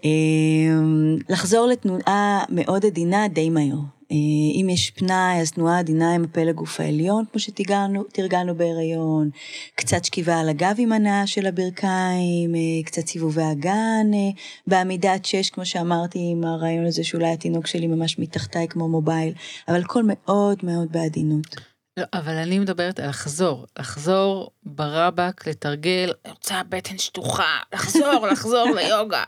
אמ, 0.03 1.17
לחזור 1.29 1.67
לתנועה 1.67 2.43
מאוד 2.49 2.85
עדינה 2.85 3.27
די 3.27 3.49
מהר. 3.49 3.79
אה, 4.11 4.61
אם 4.61 4.69
יש 4.69 4.89
פנאי, 4.89 5.41
אז 5.41 5.51
תנועה 5.51 5.79
עדינה 5.79 6.15
עם 6.15 6.23
הפלג 6.23 6.55
גוף 6.55 6.79
העליון, 6.79 7.25
כמו 7.31 7.39
שתרגלנו 7.39 8.55
בהיריון, 8.57 9.29
קצת 9.75 10.05
שכיבה 10.05 10.39
על 10.39 10.49
הגב 10.49 10.75
עם 10.77 10.91
הנאה 10.91 11.27
של 11.27 11.45
הברכיים, 11.45 12.55
אה, 12.55 12.83
קצת 12.85 13.07
סיבובי 13.07 13.41
אגן 13.51 14.11
אה, 14.13 14.29
בעמידת 14.67 15.25
שש, 15.25 15.49
כמו 15.49 15.65
שאמרתי, 15.65 16.19
עם 16.31 16.43
הרעיון 16.43 16.85
הזה 16.85 17.03
שאולי 17.03 17.33
התינוק 17.33 17.67
שלי 17.67 17.87
ממש 17.87 18.19
מתחתיי 18.19 18.67
כמו 18.67 18.87
מובייל, 18.87 19.33
אבל 19.67 19.81
הכל 19.81 20.03
מאוד 20.05 20.57
מאוד 20.63 20.91
בעדינות. 20.91 21.55
לא, 21.97 22.05
אבל 22.13 22.33
אני 22.33 22.59
מדברת 22.59 22.99
על 22.99 23.09
לחזור, 23.09 23.65
לחזור 23.79 24.51
ברבק, 24.63 25.47
לתרגל, 25.47 26.13
אני 26.25 26.33
רוצה 26.33 26.61
בטן 26.69 26.97
שטוחה, 26.97 27.57
לחזור, 27.73 28.27
לחזור 28.31 28.65
ליוגה. 28.75 29.23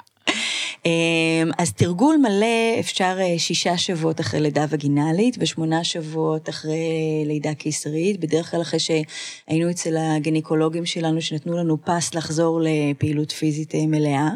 אמ, 0.86 1.52
אז 1.58 1.74
תרגול 1.74 2.18
מלא 2.18 2.80
אפשר 2.80 3.18
אה, 3.20 3.40
שישה 3.40 3.78
שבועות 3.78 4.20
אחרי 4.20 4.40
לידה 4.40 4.66
וגינלית 4.70 5.36
ושמונה 5.40 5.84
שבועות 5.84 6.50
אחרי 6.50 7.24
לידה 7.26 7.54
קיסרית, 7.54 8.20
בדרך 8.20 8.52
כלל 8.52 8.62
אחרי 8.62 8.80
שהיינו 8.80 9.70
אצל 9.70 9.98
הגניקולוגים 9.98 10.86
שלנו 10.86 11.22
שנתנו 11.22 11.58
לנו 11.58 11.78
פס 11.86 12.16
לחזור 12.16 12.62
לפעילות 12.64 13.32
פיזית 13.32 13.76
אה, 13.76 13.88
מלאה. 13.88 14.30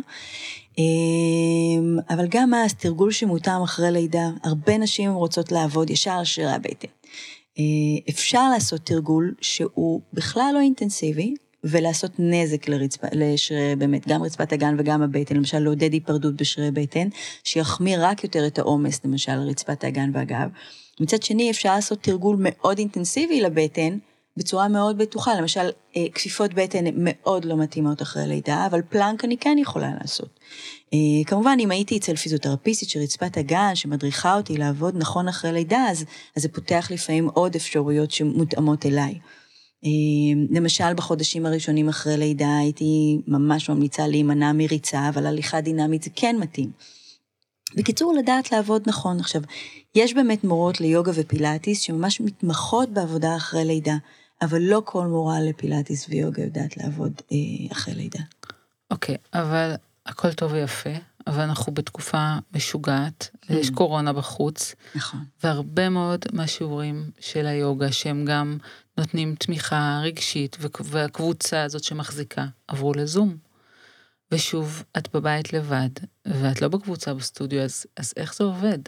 אמ, 0.77 1.97
אבל 2.09 2.25
גם 2.29 2.53
אז 2.53 2.73
תרגול 2.73 3.11
שמותאם 3.11 3.61
אחרי 3.61 3.91
לידה, 3.91 4.29
הרבה 4.43 4.77
נשים 4.77 5.13
רוצות 5.13 5.51
לעבוד 5.51 5.89
ישר 5.89 6.11
על 6.11 6.25
שרירי 6.25 6.51
הבטן. 6.51 6.87
אה, 7.59 7.63
אפשר 8.09 8.49
לעשות 8.49 8.81
תרגול 8.81 9.33
שהוא 9.41 10.01
בכלל 10.13 10.51
לא 10.53 10.59
אינטנסיבי, 10.59 11.33
ולעשות 11.65 12.12
נזק 12.19 12.69
לרצפה, 12.69 13.08
לשרירי 13.12 13.75
באמת, 13.75 14.08
גם 14.08 14.23
רצפת 14.23 14.54
הגן 14.54 14.75
וגם 14.80 15.01
הבטן, 15.01 15.36
למשל 15.36 15.60
לעודד 15.60 15.93
היפרדות 15.93 16.36
בשרירי 16.36 16.71
בטן, 16.71 17.08
שיחמיר 17.43 18.06
רק 18.06 18.23
יותר 18.23 18.47
את 18.47 18.60
העומס, 18.60 19.06
למשל, 19.06 19.32
רצפת 19.32 19.84
הגן 19.84 20.10
והגב. 20.13 20.49
מצד 20.99 21.23
שני, 21.23 21.51
אפשר 21.51 21.75
לעשות 21.75 21.99
תרגול 22.01 22.38
מאוד 22.39 22.78
אינטנסיבי 22.78 23.41
לבטן, 23.41 23.97
בצורה 24.38 24.67
מאוד 24.67 24.97
בטוחה, 24.97 25.36
למשל, 25.36 25.69
אה, 25.97 26.06
כפיפות 26.13 26.54
בטן 26.54 26.86
מאוד 26.95 27.45
לא 27.45 27.58
מתאימות 27.58 28.01
אחרי 28.01 28.28
לידה, 28.28 28.65
אבל 28.65 28.82
פלנק 28.89 29.25
אני 29.25 29.38
כן 29.38 29.58
יכולה 29.58 29.91
לעשות. 30.01 30.39
אה, 30.93 30.99
כמובן, 31.25 31.58
אם 31.60 31.71
הייתי 31.71 31.97
אצל 31.97 32.15
פיזיותרפיסטית 32.15 32.89
של 32.89 32.99
רצפת 32.99 33.38
הגן, 33.38 33.75
שמדריכה 33.75 34.36
אותי 34.38 34.58
לעבוד 34.58 34.95
נכון 34.97 35.28
אחרי 35.28 35.51
לידה, 35.51 35.86
אז, 35.89 36.06
אז 36.36 36.43
זה 36.43 36.49
פותח 36.49 36.88
לפעמים 36.91 37.30
עוד 37.34 37.56
אפשרויות 37.56 38.12
שמותאמות 38.12 38.86
אליי. 38.86 39.19
אמ, 39.86 40.48
למשל, 40.52 40.93
בחודשים 40.93 41.45
הראשונים 41.45 41.89
אחרי 41.89 42.17
לידה 42.17 42.58
הייתי 42.58 43.21
ממש 43.28 43.69
ממליצה 43.69 44.08
להימנע 44.08 44.52
מריצה, 44.54 45.10
אבל 45.10 45.26
הליכה 45.26 45.62
דינמית 45.62 46.04
זה 46.04 46.10
כן 46.15 46.36
מתאים. 46.39 46.71
בקיצור, 47.76 48.13
לדעת 48.13 48.52
לעבוד 48.52 48.82
נכון. 48.86 49.19
עכשיו, 49.19 49.41
יש 49.95 50.13
באמת 50.13 50.43
מורות 50.43 50.82
ליוגה 50.82 51.12
ופילאטיס 51.15 51.82
שממש 51.82 52.21
מתמחות 52.21 52.89
בעבודה 52.89 53.36
אחרי 53.36 53.65
לידה, 53.65 53.95
אבל 54.41 54.62
לא 54.62 54.82
כל 54.86 55.08
מורה 55.08 55.41
לפילאטיס 55.41 56.10
ויוגה 56.10 56.43
יודעת 56.43 56.78
לעבוד 56.78 57.13
אה, 57.32 57.38
אחרי 57.71 57.93
לידה. 57.93 58.19
אוקיי, 58.91 59.15
okay, 59.15 59.39
אבל 59.39 59.76
הכל 60.06 60.34
טוב 60.34 60.52
ויפה, 60.54 60.89
אבל 61.27 61.41
אנחנו 61.41 61.73
בתקופה 61.73 62.35
משוגעת, 62.53 63.29
mm. 63.33 63.53
יש 63.53 63.69
קורונה 63.69 64.13
בחוץ. 64.13 64.75
נכון. 64.95 65.19
והרבה 65.43 65.89
מאוד 65.89 66.25
מהשיעורים 66.33 67.09
של 67.19 67.45
היוגה, 67.45 67.91
שהם 67.91 68.25
גם 68.25 68.57
נותנים 68.97 69.35
תמיכה 69.35 69.99
רגשית, 70.03 70.57
והקבוצה 70.83 71.63
הזאת 71.63 71.83
שמחזיקה, 71.83 72.45
עברו 72.67 72.93
לזום. 72.93 73.38
ושוב, 74.31 74.83
את 74.97 75.15
בבית 75.15 75.53
לבד, 75.53 75.89
ואת 76.25 76.61
לא 76.61 76.67
בקבוצה 76.67 77.13
בסטודיו, 77.13 77.61
אז, 77.61 77.85
אז 77.97 78.13
איך 78.17 78.35
זה 78.35 78.43
עובד? 78.43 78.79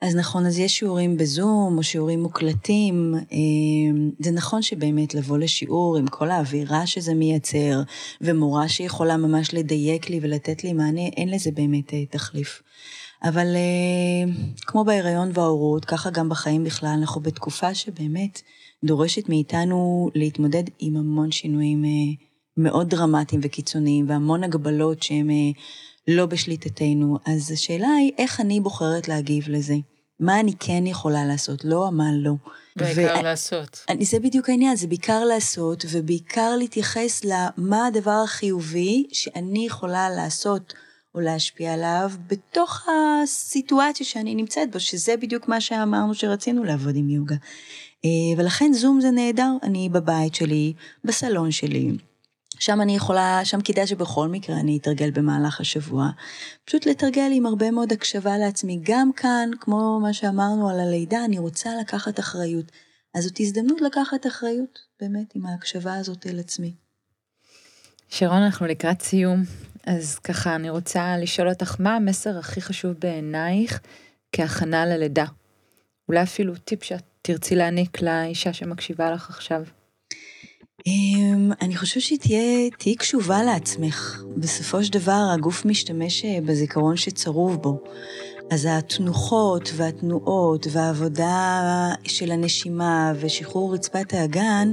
אז 0.00 0.16
נכון, 0.16 0.46
אז 0.46 0.58
יש 0.58 0.78
שיעורים 0.78 1.16
בזום 1.16 1.78
או 1.78 1.82
שיעורים 1.82 2.22
מוקלטים. 2.22 3.14
אמ, 3.32 4.10
זה 4.18 4.30
נכון 4.30 4.62
שבאמת 4.62 5.14
לבוא 5.14 5.38
לשיעור 5.38 5.96
עם 5.96 6.06
כל 6.06 6.30
האווירה 6.30 6.86
שזה 6.86 7.14
מייצר, 7.14 7.82
ומורה 8.20 8.68
שיכולה 8.68 9.16
ממש 9.16 9.54
לדייק 9.54 10.10
לי 10.10 10.20
ולתת 10.22 10.64
לי 10.64 10.72
מענה, 10.72 11.06
אין 11.16 11.30
לזה 11.30 11.50
באמת 11.50 11.94
אה, 11.94 12.06
תחליף. 12.06 12.62
אבל 13.22 13.46
אה, 13.56 14.32
כמו 14.66 14.84
בהיריון 14.84 15.30
וההורות, 15.34 15.84
ככה 15.84 16.10
גם 16.10 16.28
בחיים 16.28 16.64
בכלל, 16.64 16.96
אנחנו 17.00 17.20
בתקופה 17.20 17.74
שבאמת 17.74 18.42
דורשת 18.84 19.28
מאיתנו 19.28 20.10
להתמודד 20.14 20.64
עם 20.78 20.96
המון 20.96 21.32
שינויים 21.32 21.84
אה, 21.84 21.90
מאוד 22.56 22.88
דרמטיים 22.90 23.40
וקיצוניים, 23.44 24.08
והמון 24.08 24.44
הגבלות 24.44 25.02
שהן 25.02 25.30
לא 26.08 26.26
בשליטתנו. 26.26 27.18
אז 27.26 27.50
השאלה 27.50 27.88
היא, 27.88 28.12
איך 28.18 28.40
אני 28.40 28.60
בוחרת 28.60 29.08
להגיב 29.08 29.44
לזה? 29.48 29.74
מה 30.20 30.40
אני 30.40 30.52
כן 30.60 30.86
יכולה 30.86 31.24
לעשות, 31.24 31.64
לא 31.64 31.88
מה 31.92 32.04
לא. 32.12 32.32
בעיקר 32.76 33.16
ו... 33.20 33.22
לעשות. 33.22 33.84
אני, 33.88 34.04
זה 34.04 34.18
בדיוק 34.20 34.48
העניין, 34.48 34.76
זה 34.76 34.86
בעיקר 34.86 35.24
לעשות, 35.24 35.84
ובעיקר 35.90 36.56
להתייחס 36.56 37.24
למה 37.24 37.86
הדבר 37.86 38.20
החיובי 38.24 39.06
שאני 39.12 39.66
יכולה 39.66 40.10
לעשות 40.10 40.74
או 41.14 41.20
להשפיע 41.20 41.74
עליו 41.74 42.10
בתוך 42.26 42.86
הסיטואציה 42.88 44.06
שאני 44.06 44.34
נמצאת 44.34 44.72
בו, 44.72 44.80
שזה 44.80 45.16
בדיוק 45.16 45.48
מה 45.48 45.60
שאמרנו 45.60 46.14
שרצינו 46.14 46.64
לעבוד 46.64 46.96
עם 46.96 47.10
יוגה. 47.10 47.36
אה, 48.04 48.10
ולכן 48.36 48.72
זום 48.72 49.00
זה 49.00 49.10
נהדר, 49.10 49.50
אני 49.62 49.88
בבית 49.88 50.34
שלי, 50.34 50.72
בסלון 51.04 51.50
שלי. 51.50 51.90
שם 52.58 52.80
אני 52.80 52.96
יכולה, 52.96 53.40
שם 53.44 53.60
כדאי 53.60 53.86
שבכל 53.86 54.28
מקרה 54.28 54.56
אני 54.60 54.78
אתרגל 54.78 55.10
במהלך 55.10 55.60
השבוע. 55.60 56.10
פשוט 56.64 56.86
לתרגל 56.86 57.30
עם 57.32 57.46
הרבה 57.46 57.70
מאוד 57.70 57.92
הקשבה 57.92 58.38
לעצמי. 58.38 58.80
גם 58.82 59.10
כאן, 59.16 59.50
כמו 59.60 60.00
מה 60.02 60.12
שאמרנו 60.12 60.70
על 60.70 60.80
הלידה, 60.80 61.24
אני 61.24 61.38
רוצה 61.38 61.70
לקחת 61.80 62.20
אחריות. 62.20 62.72
אז 63.14 63.24
זאת 63.24 63.40
הזדמנות 63.40 63.80
לקחת 63.80 64.26
אחריות, 64.26 64.78
באמת, 65.00 65.34
עם 65.34 65.46
ההקשבה 65.46 65.94
הזאת 65.94 66.26
אל 66.26 66.38
עצמי. 66.38 66.74
שרון, 68.08 68.42
אנחנו 68.42 68.66
לקראת 68.66 69.02
סיום. 69.02 69.42
אז 69.86 70.18
ככה, 70.18 70.54
אני 70.54 70.70
רוצה 70.70 71.16
לשאול 71.18 71.48
אותך, 71.48 71.76
מה 71.78 71.96
המסר 71.96 72.38
הכי 72.38 72.60
חשוב 72.60 72.92
בעינייך 72.92 73.80
כהכנה 74.32 74.86
ללידה? 74.86 75.24
אולי 76.08 76.22
אפילו 76.22 76.56
טיפ 76.56 76.84
שאת 76.84 77.02
תרצי 77.22 77.56
להעניק 77.56 78.02
לאישה 78.02 78.52
שמקשיבה 78.52 79.10
לך 79.10 79.30
עכשיו. 79.30 79.62
אמ, 80.86 81.52
אני 81.62 81.76
חושבת 81.76 82.02
שתהיה, 82.02 82.70
תהיי 82.78 82.96
קשובה 82.96 83.42
לעצמך. 83.42 84.22
בסופו 84.36 84.84
של 84.84 84.92
דבר 84.92 85.26
הגוף 85.34 85.64
משתמש 85.64 86.24
אה, 86.24 86.38
בזיכרון 86.44 86.96
שצרוב 86.96 87.62
בו. 87.62 87.80
אז 88.50 88.68
התנוחות 88.70 89.70
והתנועות 89.76 90.66
והעבודה 90.72 91.88
של 92.04 92.30
הנשימה 92.30 93.12
ושחרור 93.20 93.74
רצפת 93.74 94.14
האגן, 94.14 94.72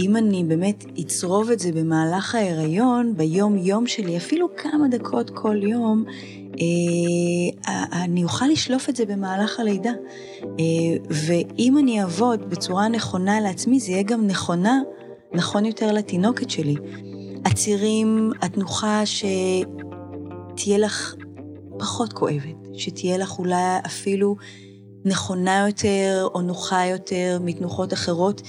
אם 0.00 0.16
אני 0.16 0.44
באמת 0.44 0.84
אצרוב 1.00 1.50
את 1.50 1.58
זה 1.58 1.72
במהלך 1.72 2.34
ההיריון, 2.34 3.16
ביום-יום 3.16 3.86
שלי, 3.86 4.16
אפילו 4.16 4.48
כמה 4.56 4.88
דקות 4.88 5.30
כל 5.30 5.62
יום, 5.62 6.04
אה, 6.60 8.02
אני 8.04 8.24
אוכל 8.24 8.46
לשלוף 8.46 8.88
את 8.88 8.96
זה 8.96 9.06
במהלך 9.06 9.60
הלידה. 9.60 9.92
אה, 10.42 10.54
ואם 11.10 11.78
אני 11.78 12.00
אעבוד 12.00 12.50
בצורה 12.50 12.88
נכונה 12.88 13.40
לעצמי, 13.40 13.80
זה 13.80 13.92
יהיה 13.92 14.02
גם 14.02 14.26
נכונה, 14.26 14.80
נכון 15.34 15.64
יותר 15.64 15.92
לתינוקת 15.92 16.50
שלי. 16.50 16.74
הצירים, 17.44 18.30
התנוחה 18.42 19.02
שתהיה 19.06 20.78
לך 20.78 21.14
פחות 21.78 22.12
כואבת, 22.12 22.56
שתהיה 22.74 23.18
לך 23.18 23.38
אולי 23.38 23.78
אפילו 23.86 24.36
נכונה 25.04 25.64
יותר 25.68 26.28
או 26.34 26.40
נוחה 26.42 26.86
יותר 26.86 27.38
מתנוחות 27.44 27.92
אחרות, 27.92 28.42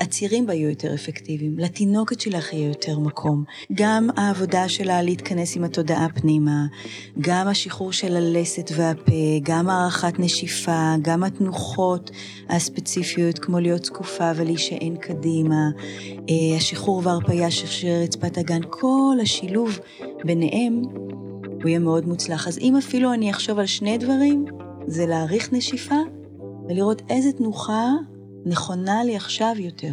הצירים 0.00 0.46
בה 0.46 0.54
יהיו 0.54 0.68
יותר 0.68 0.94
אפקטיביים, 0.94 1.58
לתינוקת 1.58 2.20
שלך 2.20 2.52
יהיה 2.52 2.68
יותר 2.68 2.98
מקום. 2.98 3.44
גם 3.72 4.08
העבודה 4.16 4.68
שלה 4.68 5.02
להתכנס 5.02 5.56
עם 5.56 5.64
התודעה 5.64 6.06
פנימה, 6.14 6.66
גם 7.20 7.48
השחרור 7.48 7.92
של 7.92 8.16
הלסת 8.16 8.70
והפה, 8.76 9.12
גם 9.42 9.68
הערכת 9.68 10.18
נשיפה, 10.18 10.94
גם 11.02 11.24
התנוחות 11.24 12.10
הספציפיות, 12.48 13.38
כמו 13.38 13.60
להיות 13.60 13.84
זקופה 13.84 14.30
ולהישען 14.36 14.96
קדימה, 14.96 15.70
אה, 16.28 16.56
השחרור 16.56 17.02
וההרפאיה 17.04 17.50
של 17.50 17.88
רצפת 18.04 18.38
הגן, 18.38 18.60
כל 18.70 19.16
השילוב 19.22 19.78
ביניהם, 20.24 20.82
הוא 21.62 21.68
יהיה 21.68 21.78
מאוד 21.78 22.08
מוצלח. 22.08 22.48
אז 22.48 22.58
אם 22.58 22.76
אפילו 22.76 23.12
אני 23.12 23.30
אחשוב 23.30 23.58
על 23.58 23.66
שני 23.66 23.98
דברים, 23.98 24.44
זה 24.86 25.06
להעריך 25.06 25.52
נשיפה 25.52 25.94
ולראות 26.68 27.02
איזה 27.10 27.32
תנוחה 27.32 27.88
נכונה 28.46 29.04
לי 29.04 29.16
עכשיו 29.16 29.54
יותר. 29.58 29.92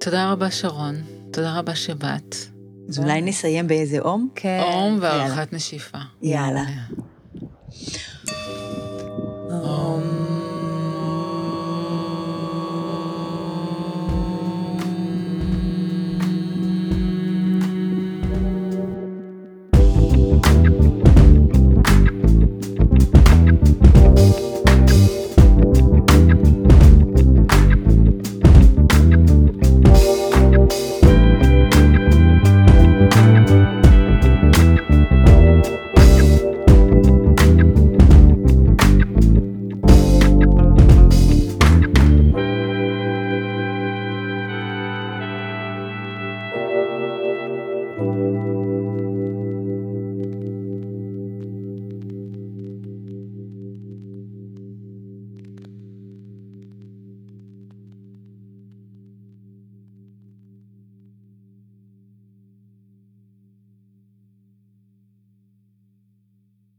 תודה 0.00 0.32
רבה, 0.32 0.50
שרון. 0.50 0.94
תודה 1.32 1.58
רבה 1.58 1.74
שבאת. 1.74 2.34
אז 2.88 2.98
אולי 2.98 3.22
נסיים 3.22 3.66
באיזה 3.66 3.98
אום? 3.98 4.28
כן. 4.34 4.60
אום 4.62 4.98
והערכת 5.00 5.52
נשיפה. 5.52 5.98
יאללה. 6.22 6.64